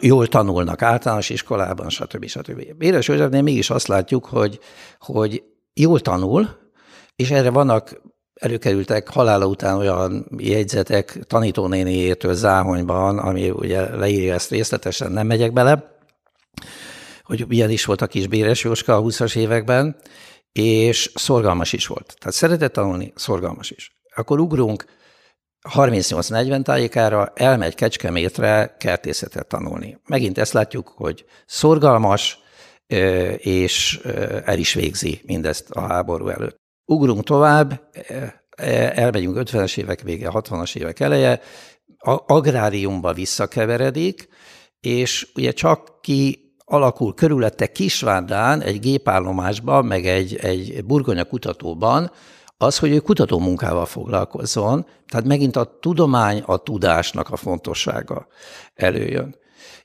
jól 0.00 0.26
tanulnak 0.26 0.82
általános 0.82 1.30
iskolában, 1.30 1.88
stb. 1.88 2.26
stb. 2.26 2.76
Béres 2.76 3.08
Józsefnél 3.08 3.42
mégis 3.42 3.70
azt 3.70 3.86
látjuk, 3.86 4.24
hogy, 4.24 4.60
hogy 4.98 5.42
jól 5.74 6.00
tanul, 6.00 6.48
és 7.16 7.30
erre 7.30 7.50
vannak 7.50 8.00
előkerültek 8.34 9.08
halála 9.08 9.46
után 9.46 9.76
olyan 9.76 10.26
jegyzetek 10.38 11.18
tanítónéniétől 11.26 12.34
Záhonyban, 12.34 13.18
ami 13.18 13.50
ugye 13.50 13.96
leírja 13.96 14.34
ezt 14.34 14.50
részletesen, 14.50 15.12
nem 15.12 15.26
megyek 15.26 15.52
bele, 15.52 15.94
hogy 17.22 17.44
milyen 17.48 17.70
is 17.70 17.84
volt 17.84 18.00
a 18.00 18.06
kis 18.06 18.26
Béres 18.26 18.64
Jóska 18.64 18.96
a 18.96 19.02
20-as 19.02 19.36
években, 19.36 19.96
és 20.52 21.10
szorgalmas 21.14 21.72
is 21.72 21.86
volt. 21.86 22.16
Tehát 22.18 22.36
szeretett 22.36 22.72
tanulni, 22.72 23.12
szorgalmas 23.14 23.70
is. 23.70 23.96
Akkor 24.14 24.40
ugrunk 24.40 24.84
38-40 25.74 26.62
tájékára, 26.62 27.32
elmegy 27.34 27.74
Kecskemétre 27.74 28.76
kertészetet 28.78 29.46
tanulni. 29.46 29.98
Megint 30.08 30.38
ezt 30.38 30.52
látjuk, 30.52 30.88
hogy 30.88 31.24
szorgalmas, 31.46 32.38
és 33.36 34.00
el 34.44 34.58
is 34.58 34.74
végzi 34.74 35.20
mindezt 35.24 35.70
a 35.70 35.80
háború 35.80 36.28
előtt. 36.28 36.56
Ugrunk 36.84 37.24
tovább, 37.24 37.80
elmegyünk 38.94 39.38
50-es 39.40 39.78
évek 39.78 40.00
vége, 40.00 40.30
60-as 40.32 40.76
évek 40.76 41.00
eleje, 41.00 41.40
agráriumba 42.26 43.12
visszakeveredik, 43.12 44.28
és 44.80 45.28
ugye 45.34 45.52
csak 45.52 46.00
ki 46.00 46.46
alakul 46.64 47.14
körülötte 47.14 47.66
Kisvárdán 47.66 48.60
egy 48.60 48.80
gépállomásban, 48.80 49.84
meg 49.84 50.06
egy, 50.06 50.36
egy 50.36 50.84
burgonya 50.84 51.24
kutatóban, 51.24 52.10
az, 52.56 52.78
hogy 52.78 52.90
ő 52.90 53.00
kutató 53.00 53.38
munkával 53.38 53.86
foglalkozzon, 53.86 54.86
tehát 55.08 55.26
megint 55.26 55.56
a 55.56 55.78
tudomány, 55.80 56.42
a 56.46 56.56
tudásnak 56.56 57.30
a 57.30 57.36
fontossága 57.36 58.26
előjön. 58.74 59.36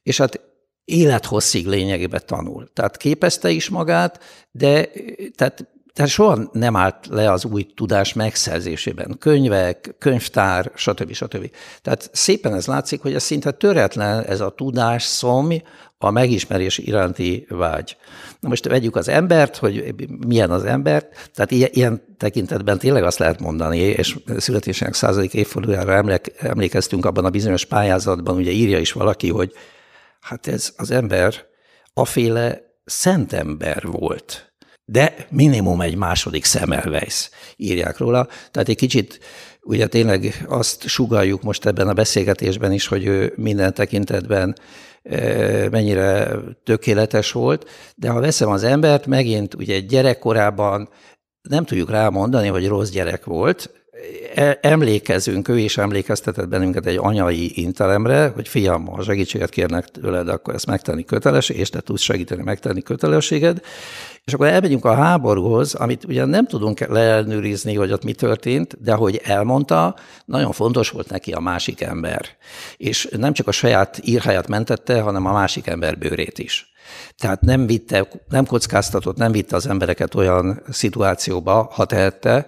És 0.04 0.18
hát 0.18 0.40
élethosszig 0.86 1.68
lényegében 1.68 2.22
tanul. 2.26 2.70
Tehát 2.74 2.98
képezte 2.98 3.50
is 3.50 3.70
magát, 3.70 4.20
de 4.52 4.90
tehát 5.36 5.68
tehát 5.94 6.12
soha 6.12 6.50
nem 6.52 6.76
állt 6.76 7.08
le 7.10 7.32
az 7.32 7.46
új 7.46 7.64
tudás 7.76 8.14
megszerzésében. 8.14 9.16
Könyvek, 9.20 9.96
könyvtár, 10.00 10.72
stb. 10.76 11.14
stb. 11.14 11.52
Tehát 11.82 12.10
szépen 12.14 12.54
ez 12.54 12.66
látszik, 12.66 13.02
hogy 13.02 13.14
ez 13.14 13.24
szinte 13.24 13.52
töretlen 13.52 14.24
ez 14.24 14.40
a 14.40 14.50
tudás 14.50 15.04
szomj, 15.04 15.62
a 16.04 16.12
megismerés 16.12 16.78
iránti 16.78 17.46
vágy. 17.50 17.98
Na 18.40 18.50
most 18.50 18.68
vegyük 18.68 18.96
az 18.96 19.08
embert, 19.08 19.58
hogy 19.58 19.96
milyen 20.28 20.52
az 20.52 20.64
ember, 20.64 21.08
tehát 21.34 21.52
ilyen, 21.52 21.70
ilyen 21.74 22.16
tekintetben 22.18 22.78
tényleg 22.78 23.04
azt 23.04 23.20
lehet 23.20 23.40
mondani, 23.40 23.78
és 23.78 24.18
születésének 24.38 24.94
századik 24.94 25.34
évfordulójára 25.34 26.20
emlékeztünk 26.38 27.06
abban 27.06 27.26
a 27.26 27.30
bizonyos 27.30 27.66
pályázatban, 27.66 28.36
ugye 28.36 28.52
írja 28.52 28.80
is 28.80 28.92
valaki, 28.92 29.30
hogy 29.30 29.52
hát 30.20 30.48
ez 30.48 30.74
az 30.78 30.92
ember 30.92 31.34
aféle 31.94 32.62
szentember 32.86 33.84
volt 33.86 34.51
de 34.86 35.28
minimum 35.30 35.82
egy 35.82 35.96
második 35.96 36.46
Semmelweis 36.46 37.30
írják 37.56 37.98
róla. 37.98 38.28
Tehát 38.52 38.70
egy 38.70 38.76
kicsit 38.76 39.20
ugye 39.62 39.88
tényleg 39.88 40.46
azt 40.48 40.88
sugaljuk 40.88 41.42
most 41.42 41.66
ebben 41.66 41.88
a 41.88 41.94
beszélgetésben 41.94 42.72
is, 42.72 42.88
hogy 42.88 43.06
ő 43.06 43.34
minden 43.36 43.74
tekintetben 43.74 44.56
e, 45.04 45.70
mennyire 45.70 46.32
tökéletes 46.64 47.32
volt, 47.32 47.70
de 47.96 48.10
ha 48.10 48.20
veszem 48.20 48.50
az 48.50 48.64
embert, 48.64 49.06
megint 49.06 49.54
ugye 49.54 49.80
gyerekkorában 49.80 50.90
nem 51.50 51.66
tudjuk 51.66 51.90
rámondani, 51.90 52.48
hogy 52.48 52.68
rossz 52.68 52.90
gyerek 52.90 53.26
volt, 53.26 53.81
emlékezünk, 54.62 55.48
ő 55.48 55.60
is 55.60 55.78
emlékeztetett 55.78 56.48
bennünket 56.48 56.86
egy 56.86 56.98
anyai 57.02 57.52
intelemre, 57.62 58.32
hogy 58.36 58.48
fiam, 58.48 58.86
ha 58.86 59.04
segítséget 59.04 59.50
kérnek 59.50 59.88
tőled, 59.88 60.28
akkor 60.28 60.54
ezt 60.54 60.66
megtenni 60.66 61.06
köteles, 61.06 61.50
és 61.50 61.70
te 61.70 61.80
tudsz 61.80 62.02
segíteni 62.02 62.44
megtenni 62.44 62.82
kötelességed. 62.82 63.62
És 64.26 64.34
akkor 64.34 64.48
elmegyünk 64.48 64.86
a 64.86 64.94
háborúhoz, 64.94 65.74
amit 65.74 66.04
ugye 66.04 66.26
nem 66.26 66.48
tudunk 66.48 66.80
leelnőrizni, 66.80 67.76
hogy 67.76 67.92
ott 67.92 68.04
mi 68.04 68.14
történt, 68.14 68.82
de 68.84 68.94
ahogy 68.94 69.22
elmondta, 69.24 69.96
nagyon 70.26 70.52
fontos 70.52 70.90
volt 70.90 71.10
neki 71.10 71.32
a 71.32 71.40
másik 71.40 71.82
ember. 71.82 72.26
És 72.78 73.08
nem 73.18 73.34
csak 73.34 73.48
a 73.48 73.52
saját 73.52 74.00
írháját 74.04 74.48
mentette, 74.48 75.02
hanem 75.02 75.26
a 75.26 75.32
másik 75.32 75.68
ember 75.68 75.98
bőrét 75.98 76.40
is. 76.40 76.72
Tehát 77.18 77.42
nem 77.42 77.68
vitte, 77.68 78.08
nem 78.30 78.46
kockáztatott, 78.46 79.18
nem 79.18 79.32
vitte 79.32 79.56
az 79.56 79.68
embereket 79.68 80.16
olyan 80.16 80.62
szituációba, 80.70 81.70
ha 81.72 81.86
tehette, 81.86 82.30
eh, 82.30 82.46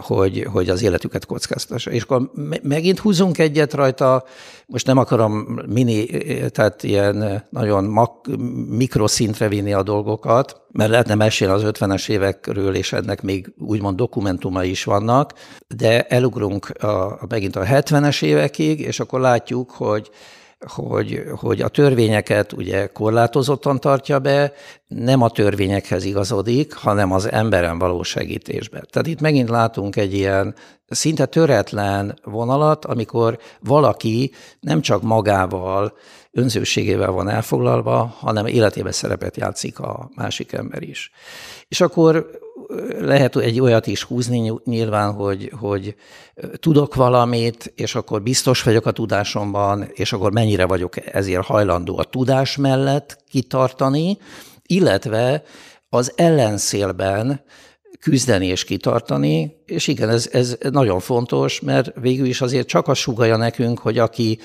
hogy, 0.00 0.46
hogy 0.52 0.68
az 0.68 0.82
életüket 0.82 1.26
kockáztassa. 1.26 1.90
És 1.90 2.02
akkor 2.02 2.30
megint 2.62 2.98
húzunk 2.98 3.38
egyet 3.38 3.74
rajta, 3.74 4.24
most 4.66 4.86
nem 4.86 4.98
akarom 4.98 5.60
mini, 5.66 6.14
eh, 6.14 6.48
tehát 6.48 6.82
ilyen 6.82 7.44
nagyon 7.50 7.84
mak, 7.84 8.26
mikroszintre 8.68 9.48
vinni 9.48 9.72
a 9.72 9.82
dolgokat, 9.82 10.60
mert 10.70 10.90
lehetne 10.90 11.14
mesélni 11.14 11.54
az 11.54 11.62
50-es 11.64 12.08
évekről, 12.08 12.74
és 12.74 12.92
ennek 12.92 13.22
még 13.22 13.52
úgymond 13.58 13.96
dokumentumai 13.96 14.70
is 14.70 14.84
vannak, 14.84 15.32
de 15.76 16.02
elugrunk 16.02 16.68
a, 16.68 17.18
megint 17.28 17.56
a 17.56 17.64
70-es 17.64 18.22
évekig, 18.22 18.80
és 18.80 19.00
akkor 19.00 19.20
látjuk, 19.20 19.70
hogy 19.70 20.10
hogy, 20.66 21.24
hogy 21.36 21.60
a 21.60 21.68
törvényeket 21.68 22.52
ugye 22.52 22.86
korlátozottan 22.86 23.80
tartja 23.80 24.18
be, 24.18 24.52
nem 24.86 25.22
a 25.22 25.30
törvényekhez 25.30 26.04
igazodik, 26.04 26.74
hanem 26.74 27.12
az 27.12 27.30
emberen 27.30 27.78
való 27.78 28.02
segítésbe. 28.02 28.82
Tehát 28.90 29.08
itt 29.08 29.20
megint 29.20 29.48
látunk 29.48 29.96
egy 29.96 30.14
ilyen 30.14 30.54
szinte 30.88 31.26
töretlen 31.26 32.18
vonalat, 32.24 32.84
amikor 32.84 33.38
valaki 33.60 34.32
nem 34.60 34.80
csak 34.80 35.02
magával, 35.02 35.96
önzőségével 36.30 37.10
van 37.10 37.28
elfoglalva, 37.28 38.14
hanem 38.18 38.46
életében 38.46 38.92
szerepet 38.92 39.36
játszik 39.36 39.78
a 39.78 40.10
másik 40.14 40.52
ember 40.52 40.82
is. 40.82 41.10
És 41.68 41.80
akkor 41.80 42.30
lehet 42.98 43.36
egy 43.36 43.60
olyat 43.60 43.86
is 43.86 44.02
húzni 44.02 44.52
nyilván, 44.64 45.12
hogy, 45.12 45.52
hogy 45.58 45.94
tudok 46.54 46.94
valamit, 46.94 47.72
és 47.76 47.94
akkor 47.94 48.22
biztos 48.22 48.62
vagyok 48.62 48.86
a 48.86 48.90
tudásomban, 48.90 49.88
és 49.92 50.12
akkor 50.12 50.32
mennyire 50.32 50.66
vagyok 50.66 51.14
ezért 51.14 51.44
hajlandó 51.44 51.98
a 51.98 52.04
tudás 52.04 52.56
mellett 52.56 53.24
kitartani, 53.30 54.18
illetve 54.66 55.42
az 55.88 56.12
ellenszélben 56.16 57.44
küzdeni 58.00 58.46
és 58.46 58.64
kitartani, 58.64 59.56
és 59.66 59.86
igen, 59.86 60.08
ez, 60.08 60.28
ez 60.32 60.56
nagyon 60.70 61.00
fontos, 61.00 61.60
mert 61.60 61.92
végül 62.00 62.26
is 62.26 62.40
azért 62.40 62.68
csak 62.68 62.88
a 62.88 62.94
sugalja 62.94 63.36
nekünk, 63.36 63.78
hogy 63.78 63.98
aki 63.98 64.38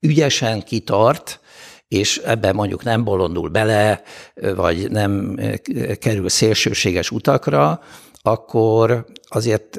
ügyesen 0.00 0.62
kitart, 0.62 1.40
és 1.92 2.16
ebben 2.24 2.54
mondjuk 2.54 2.84
nem 2.84 3.04
bolondul 3.04 3.48
bele, 3.48 4.02
vagy 4.56 4.90
nem 4.90 5.38
kerül 5.98 6.28
szélsőséges 6.28 7.10
utakra, 7.10 7.80
akkor 8.22 9.06
azért 9.28 9.76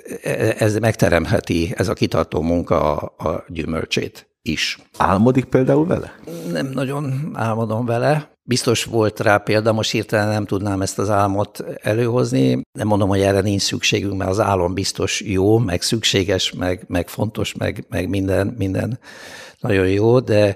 ez 0.58 0.78
megteremheti 0.78 1.74
ez 1.76 1.88
a 1.88 1.94
kitartó 1.94 2.42
munka 2.42 2.96
a, 2.96 3.30
a 3.30 3.44
gyümölcsét 3.48 4.28
is. 4.42 4.80
Álmodik 4.98 5.46
például 5.46 5.88
vele? 5.88 6.20
Nem 6.52 6.68
nagyon 6.68 7.32
álmodom 7.34 7.86
vele. 7.86 8.32
Biztos 8.44 8.84
volt 8.84 9.20
rá 9.20 9.38
példa, 9.38 9.74
most 9.74 9.92
hirtelen 9.92 10.28
nem 10.28 10.46
tudnám 10.46 10.82
ezt 10.82 11.00
az 11.00 11.10
álmot 11.10 11.64
előhozni. 11.82 12.62
Nem 12.72 12.88
mondom, 12.88 13.10
hogy 13.10 13.22
erre 13.22 13.42
nincs 13.42 13.62
szükségünk, 13.62 14.18
mert 14.18 14.30
az 14.30 14.40
álom 14.40 14.74
biztos 14.74 15.22
jó, 15.22 15.58
meg 15.58 15.82
szükséges, 15.82 16.52
meg, 16.52 16.84
meg 16.88 17.08
fontos, 17.08 17.54
meg, 17.54 17.86
meg 17.90 18.10
minden, 18.10 18.56
minden 18.58 19.00
nagyon 19.60 19.88
jó, 19.88 20.20
de 20.20 20.56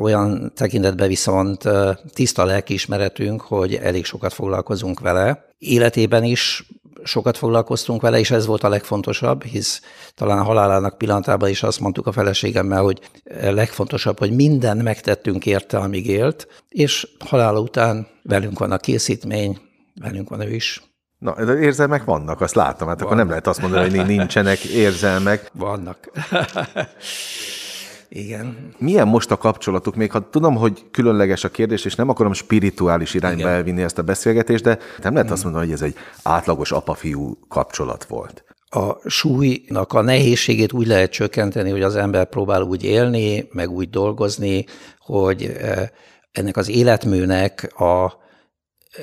olyan 0.00 0.52
tekintetben 0.54 1.08
viszont 1.08 1.68
tiszta 2.12 2.44
lelkiismeretünk, 2.44 3.40
hogy 3.40 3.74
elég 3.74 4.04
sokat 4.04 4.32
foglalkozunk 4.32 5.00
vele. 5.00 5.44
Életében 5.58 6.24
is 6.24 6.64
sokat 7.02 7.36
foglalkoztunk 7.36 8.02
vele, 8.02 8.18
és 8.18 8.30
ez 8.30 8.46
volt 8.46 8.62
a 8.62 8.68
legfontosabb, 8.68 9.44
hisz 9.44 9.80
talán 10.14 10.44
halálának 10.44 10.98
pillanatában 10.98 11.48
is 11.48 11.62
azt 11.62 11.80
mondtuk 11.80 12.06
a 12.06 12.12
feleségemmel, 12.12 12.82
hogy 12.82 13.00
legfontosabb, 13.40 14.18
hogy 14.18 14.32
minden 14.32 14.76
megtettünk 14.76 15.46
érte, 15.46 15.78
amíg 15.78 16.06
élt, 16.06 16.46
és 16.68 17.08
halála 17.18 17.60
után 17.60 18.06
velünk 18.22 18.58
van 18.58 18.72
a 18.72 18.76
készítmény, 18.76 19.58
velünk 20.00 20.28
van 20.28 20.40
ő 20.40 20.54
is. 20.54 20.82
Na, 21.18 21.44
de 21.44 21.58
érzelmek 21.58 22.04
vannak, 22.04 22.40
azt 22.40 22.54
látom, 22.54 22.88
hát 22.88 23.00
vannak. 23.00 23.02
akkor 23.02 23.16
nem 23.16 23.28
lehet 23.28 23.46
azt 23.46 23.60
mondani, 23.60 23.96
hogy 23.96 24.06
nincsenek 24.06 24.64
érzelmek. 24.64 25.50
Vannak. 25.54 26.10
Igen. 28.12 28.74
Milyen 28.78 29.08
most 29.08 29.30
a 29.30 29.36
kapcsolatuk? 29.36 29.94
Még 29.94 30.10
ha 30.10 30.30
tudom, 30.30 30.56
hogy 30.56 30.84
különleges 30.90 31.44
a 31.44 31.48
kérdés, 31.48 31.84
és 31.84 31.94
nem 31.94 32.08
akarom 32.08 32.32
spirituális 32.32 33.14
irányba 33.14 33.40
Igen. 33.40 33.52
elvinni 33.52 33.82
ezt 33.82 33.98
a 33.98 34.02
beszélgetést, 34.02 34.62
de 34.62 34.78
nem 35.02 35.14
lehet 35.14 35.30
azt 35.30 35.42
mondani, 35.42 35.64
hogy 35.64 35.74
ez 35.74 35.82
egy 35.82 35.94
átlagos 36.22 36.72
apa-fiú 36.72 37.38
kapcsolat 37.48 38.04
volt. 38.04 38.44
A 38.68 39.08
súlynak 39.08 39.92
a 39.92 40.00
nehézségét 40.00 40.72
úgy 40.72 40.86
lehet 40.86 41.10
csökkenteni, 41.10 41.70
hogy 41.70 41.82
az 41.82 41.96
ember 41.96 42.28
próbál 42.28 42.62
úgy 42.62 42.84
élni, 42.84 43.48
meg 43.52 43.70
úgy 43.70 43.90
dolgozni, 43.90 44.64
hogy 44.98 45.42
eh, 45.44 45.88
ennek 46.32 46.56
az 46.56 46.68
életműnek 46.68 47.80
a 47.80 48.12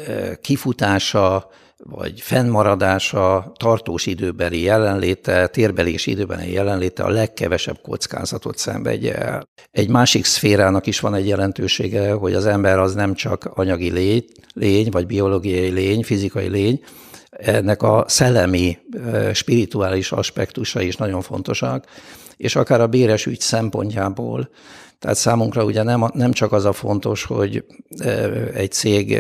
eh, 0.08 0.36
kifutása, 0.42 1.50
vagy 1.84 2.22
fennmaradása, 2.22 3.52
tartós 3.58 4.06
időbeli 4.06 4.62
jelenléte, 4.62 5.48
térbeli 5.48 5.94
és 5.94 6.06
időbeli 6.06 6.52
jelenléte 6.52 7.04
a 7.04 7.10
legkevesebb 7.10 7.82
kockázatot 7.82 8.58
szenvedje 8.58 9.16
el. 9.16 9.48
Egy 9.72 9.90
másik 9.90 10.26
szférának 10.26 10.88
is 10.88 11.00
van 11.00 11.16
egy 11.16 11.28
jelentősége, 11.28 12.12
hogy 12.12 12.34
az 12.34 12.46
ember 12.46 12.80
az 12.80 12.94
nem 12.94 13.14
csak 13.14 13.46
anyagi 13.54 13.92
lény, 13.92 14.26
lény 14.54 14.90
vagy 14.92 15.06
biológiai 15.06 15.70
lény, 15.70 16.04
fizikai 16.04 16.48
lény, 16.48 16.84
ennek 17.30 17.82
a 17.82 18.06
szellemi, 18.08 18.78
spirituális 19.34 20.12
aspektusa 20.12 20.82
is 20.82 20.96
nagyon 20.96 21.22
fontosak, 21.22 21.86
és 22.38 22.56
akár 22.56 22.82
a 22.82 22.88
béres 22.88 23.26
ügy 23.26 23.40
szempontjából 23.40 24.50
tehát 25.00 25.18
számunkra 25.18 25.64
ugye 25.64 25.84
nem, 25.84 26.06
nem 26.14 26.32
csak 26.32 26.52
az 26.52 26.66
a 26.66 26.74
fontos, 26.74 27.24
hogy 27.24 27.66
egy 28.54 28.72
cég 28.72 29.20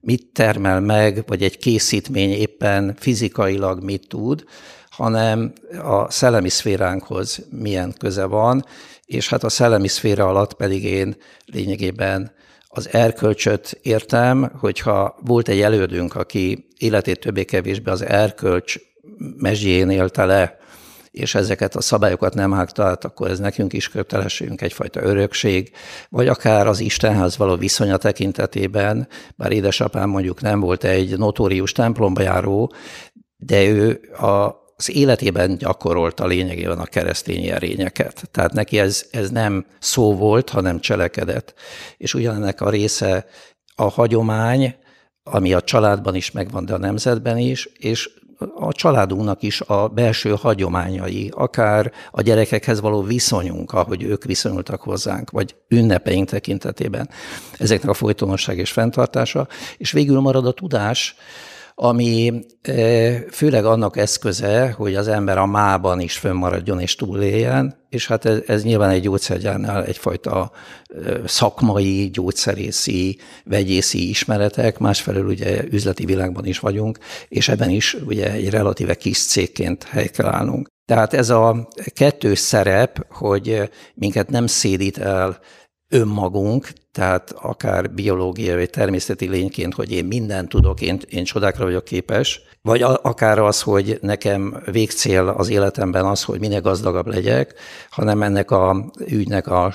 mit 0.00 0.26
termel 0.32 0.80
meg, 0.80 1.22
vagy 1.26 1.42
egy 1.42 1.58
készítmény 1.58 2.30
éppen 2.30 2.96
fizikailag 2.98 3.82
mit 3.82 4.08
tud, 4.08 4.44
hanem 4.90 5.52
a 5.82 6.10
szellemi 6.10 6.48
szféránkhoz 6.48 7.46
milyen 7.50 7.94
köze 7.98 8.24
van, 8.24 8.64
és 9.04 9.28
hát 9.28 9.44
a 9.44 9.48
szellemi 9.48 9.88
szféra 9.88 10.28
alatt 10.28 10.54
pedig 10.54 10.84
én 10.84 11.16
lényegében 11.44 12.32
az 12.68 12.88
erkölcsöt 12.92 13.78
értem, 13.82 14.52
hogyha 14.58 15.16
volt 15.20 15.48
egy 15.48 15.60
elődünk, 15.60 16.14
aki 16.14 16.66
életét 16.78 17.20
többé-kevésbé 17.20 17.90
az 17.90 18.02
erkölcs 18.04 18.76
mezsjén 19.36 19.90
élte 19.90 20.24
le, 20.24 20.56
és 21.12 21.34
ezeket 21.34 21.76
a 21.76 21.80
szabályokat 21.80 22.34
nem 22.34 22.52
hágta 22.52 22.86
akkor 22.86 23.30
ez 23.30 23.38
nekünk 23.38 23.72
is 23.72 23.88
kötelességünk, 23.88 24.60
egyfajta 24.60 25.02
örökség, 25.02 25.72
vagy 26.08 26.28
akár 26.28 26.66
az 26.66 26.80
Istenhez 26.80 27.36
való 27.36 27.56
viszonya 27.56 27.96
tekintetében, 27.96 29.08
bár 29.36 29.52
édesapám 29.52 30.08
mondjuk 30.08 30.40
nem 30.40 30.60
volt 30.60 30.84
egy 30.84 31.18
notórius 31.18 31.72
templomba 31.72 32.22
járó, 32.22 32.72
de 33.36 33.64
ő 33.64 34.00
a 34.12 34.60
az 34.76 34.94
életében 34.94 35.56
gyakorolta 35.58 36.26
lényegében 36.26 36.78
a 36.78 36.84
keresztény 36.84 37.46
erényeket. 37.46 38.28
Tehát 38.30 38.52
neki 38.52 38.78
ez, 38.78 39.06
ez 39.10 39.30
nem 39.30 39.66
szó 39.78 40.16
volt, 40.16 40.50
hanem 40.50 40.80
cselekedett. 40.80 41.54
És 41.96 42.14
ugyanennek 42.14 42.60
a 42.60 42.70
része 42.70 43.26
a 43.74 43.82
hagyomány, 43.82 44.74
ami 45.22 45.52
a 45.52 45.60
családban 45.60 46.14
is 46.14 46.30
megvan, 46.30 46.64
de 46.64 46.74
a 46.74 46.78
nemzetben 46.78 47.38
is, 47.38 47.68
és 47.78 48.10
a 48.54 48.72
családunknak 48.72 49.42
is 49.42 49.60
a 49.60 49.88
belső 49.88 50.34
hagyományai, 50.40 51.30
akár 51.34 51.92
a 52.10 52.22
gyerekekhez 52.22 52.80
való 52.80 53.02
viszonyunk, 53.02 53.72
ahogy 53.72 54.02
ők 54.02 54.24
viszonyultak 54.24 54.80
hozzánk, 54.80 55.30
vagy 55.30 55.54
ünnepeink 55.68 56.28
tekintetében, 56.28 57.08
ezeknek 57.58 57.90
a 57.90 57.94
folytonosság 57.94 58.58
és 58.58 58.72
fenntartása, 58.72 59.48
és 59.76 59.92
végül 59.92 60.20
marad 60.20 60.46
a 60.46 60.52
tudás, 60.52 61.16
ami 61.84 62.44
főleg 63.30 63.64
annak 63.64 63.96
eszköze, 63.96 64.74
hogy 64.76 64.94
az 64.94 65.08
ember 65.08 65.38
a 65.38 65.46
mában 65.46 66.00
is 66.00 66.16
fönnmaradjon 66.18 66.80
és 66.80 66.94
túléljen, 66.94 67.76
és 67.88 68.06
hát 68.06 68.24
ez, 68.24 68.38
ez 68.46 68.62
nyilván 68.62 68.90
egy 68.90 69.02
gyógyszergyárnál 69.02 69.84
egyfajta 69.84 70.50
szakmai, 71.24 72.10
gyógyszerészi, 72.12 73.18
vegyészi 73.44 74.08
ismeretek, 74.08 74.78
másfelől 74.78 75.26
ugye 75.26 75.64
üzleti 75.70 76.04
világban 76.04 76.46
is 76.46 76.58
vagyunk, 76.58 76.98
és 77.28 77.48
ebben 77.48 77.70
is 77.70 77.96
ugye 78.06 78.32
egy 78.32 78.50
relatíve 78.50 78.94
kis 78.94 79.26
cégként 79.26 79.84
hely 79.84 80.08
kell 80.08 80.26
állnunk. 80.26 80.68
Tehát 80.84 81.14
ez 81.14 81.30
a 81.30 81.68
kettős 81.94 82.38
szerep, 82.38 83.06
hogy 83.10 83.70
minket 83.94 84.30
nem 84.30 84.46
szédít 84.46 84.98
el 84.98 85.38
önmagunk, 85.92 86.68
tehát 86.92 87.34
akár 87.40 87.90
biológiai 87.90 88.56
vagy 88.56 88.70
természeti 88.70 89.28
lényként, 89.28 89.74
hogy 89.74 89.92
én 89.92 90.04
mindent 90.04 90.48
tudok, 90.48 90.80
én, 90.80 91.00
én 91.08 91.24
csodákra 91.24 91.64
vagyok 91.64 91.84
képes, 91.84 92.40
vagy 92.62 92.82
akár 92.82 93.38
az, 93.38 93.62
hogy 93.62 93.98
nekem 94.00 94.62
végcél 94.70 95.28
az 95.28 95.48
életemben 95.48 96.04
az, 96.04 96.22
hogy 96.22 96.40
minél 96.40 96.60
gazdagabb 96.60 97.06
legyek, 97.06 97.54
hanem 97.90 98.22
ennek 98.22 98.50
a 98.50 98.90
ügynek 99.06 99.46
a 99.46 99.72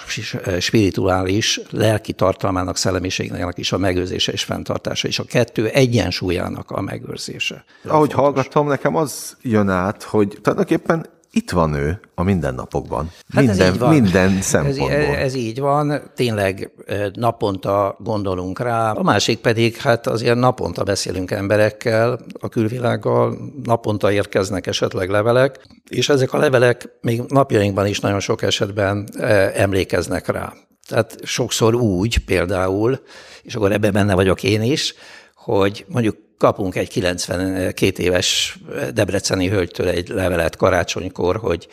spirituális, 0.60 1.62
lelki 1.70 2.14
tartalmának, 2.14 2.78
szellemiségnek 2.78 3.58
is 3.58 3.72
a 3.72 3.78
megőrzése 3.78 4.32
és 4.32 4.44
fenntartása, 4.44 5.08
és 5.08 5.20
a 5.20 5.24
kettő 5.24 5.68
egyensúlyának 5.68 6.72
a 6.72 6.82
megőrzése. 6.82 7.64
Ahogy 7.84 8.12
fontos. 8.12 8.16
hallgatom, 8.16 8.68
nekem 8.68 8.96
az 8.96 9.38
jön 9.42 9.70
át, 9.70 10.04
hogy 10.04 10.38
tulajdonképpen 10.42 11.06
itt 11.38 11.52
van 11.52 11.74
ő 11.74 12.00
a 12.16 12.24
mindennapokban. 12.24 13.12
Hát 13.34 13.46
minden, 13.46 13.68
ez 13.68 13.78
van. 13.78 13.90
minden 13.90 14.42
szempontból. 14.42 14.92
Ez, 14.92 15.20
ez 15.24 15.36
így 15.36 15.60
van, 15.60 16.02
tényleg 16.16 16.72
naponta 17.14 17.98
gondolunk 18.00 18.60
rá. 18.60 18.92
A 18.92 19.04
másik 19.04 19.40
pedig, 19.40 19.76
hát 19.76 20.08
azért 20.08 20.36
naponta 20.36 20.84
beszélünk 20.84 21.32
emberekkel, 21.32 22.20
a 22.40 22.50
külvilággal, 22.50 23.38
naponta 23.64 24.12
érkeznek 24.12 24.68
esetleg 24.68 25.10
levelek, 25.10 25.68
és 25.90 26.10
ezek 26.10 26.34
a 26.34 26.38
levelek 26.38 26.90
még 27.02 27.22
napjainkban 27.28 27.88
is 27.88 28.00
nagyon 28.00 28.20
sok 28.20 28.42
esetben 28.42 29.10
emlékeznek 29.56 30.28
rá. 30.28 30.54
Tehát 30.88 31.16
sokszor 31.24 31.76
úgy 31.76 32.18
például, 32.18 33.00
és 33.42 33.56
akkor 33.56 33.72
ebben 33.72 33.94
benne 33.94 34.16
vagyok 34.16 34.44
én 34.44 34.62
is, 34.62 34.94
hogy 35.36 35.86
mondjuk 35.88 36.18
kapunk 36.38 36.76
egy 36.76 36.90
92 36.90 38.04
éves 38.04 38.60
debreceni 38.94 39.48
hölgytől 39.48 39.88
egy 39.88 40.08
levelet 40.10 40.56
karácsonykor, 40.56 41.38
hogy 41.38 41.68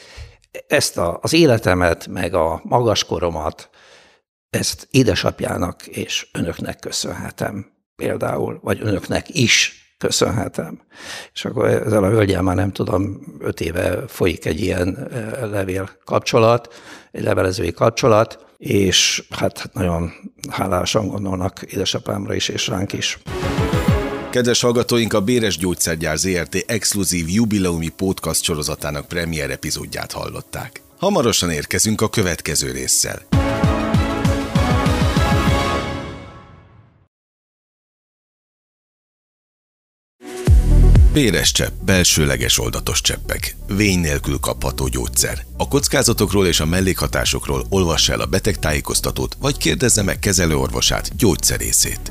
ezt 0.67 0.99
a, 0.99 1.19
az 1.23 1.33
életemet, 1.33 2.07
meg 2.07 2.35
a 2.35 2.61
magaskoromat, 2.65 3.69
ezt 4.51 4.89
édesapjának 4.91 5.87
és 5.87 6.29
önöknek 6.33 6.79
köszönhetem 6.79 7.73
például, 7.97 8.59
vagy 8.63 8.79
önöknek 8.83 9.27
is 9.29 9.85
köszönhetem. 9.99 10.81
És 11.33 11.45
akkor 11.45 11.67
ezzel 11.67 12.05
a 12.05 12.09
hölgyel 12.09 12.43
már 12.43 12.57
nem 12.57 12.73
tudom, 12.73 13.21
öt 13.41 13.61
éve 13.61 14.07
folyik 14.07 14.45
egy 14.45 14.61
ilyen 14.61 15.09
levél 15.43 15.91
kapcsolat, 16.05 16.75
egy 17.13 17.23
levelezői 17.23 17.73
kapcsolat, 17.73 18.45
és 18.57 19.25
hát 19.31 19.71
nagyon 19.73 20.13
hálásan 20.51 21.09
gondolnak 21.09 21.63
édesapámra 21.63 22.35
is, 22.35 22.49
és 22.49 22.69
ránk 22.69 22.93
is. 22.93 23.19
Kedves 24.35 24.61
hallgatóink, 24.61 25.13
a 25.13 25.21
Béres 25.21 25.59
Gyógyszergyár 25.59 26.17
ZRT 26.17 26.65
exkluzív 26.67 27.29
jubileumi 27.29 27.89
podcast 27.89 28.43
sorozatának 28.43 29.09
premier 29.09 29.51
epizódját 29.51 30.13
hallották. 30.13 30.83
Hamarosan 30.99 31.51
érkezünk 31.51 32.01
a 32.01 32.11
következő 32.11 32.71
résszel. 32.71 33.23
Béres 41.13 41.53
csepp, 41.53 41.73
belsőleges 41.85 42.59
oldatos 42.59 43.01
cseppek, 43.01 43.57
vény 43.67 43.99
nélkül 43.99 44.39
kapható 44.39 44.89
gyógyszer. 44.89 45.45
A 45.57 45.69
kockázatokról 45.69 46.47
és 46.47 46.61
a 46.61 46.67
mellékhatásokról 46.67 47.67
olvassa 47.69 48.13
el 48.13 48.21
a 48.21 48.27
betegtájékoztatót, 48.27 49.37
vagy 49.41 49.57
kérdezze 49.57 50.03
meg 50.03 50.19
kezelőorvosát, 50.19 51.17
gyógyszerészét. 51.17 52.11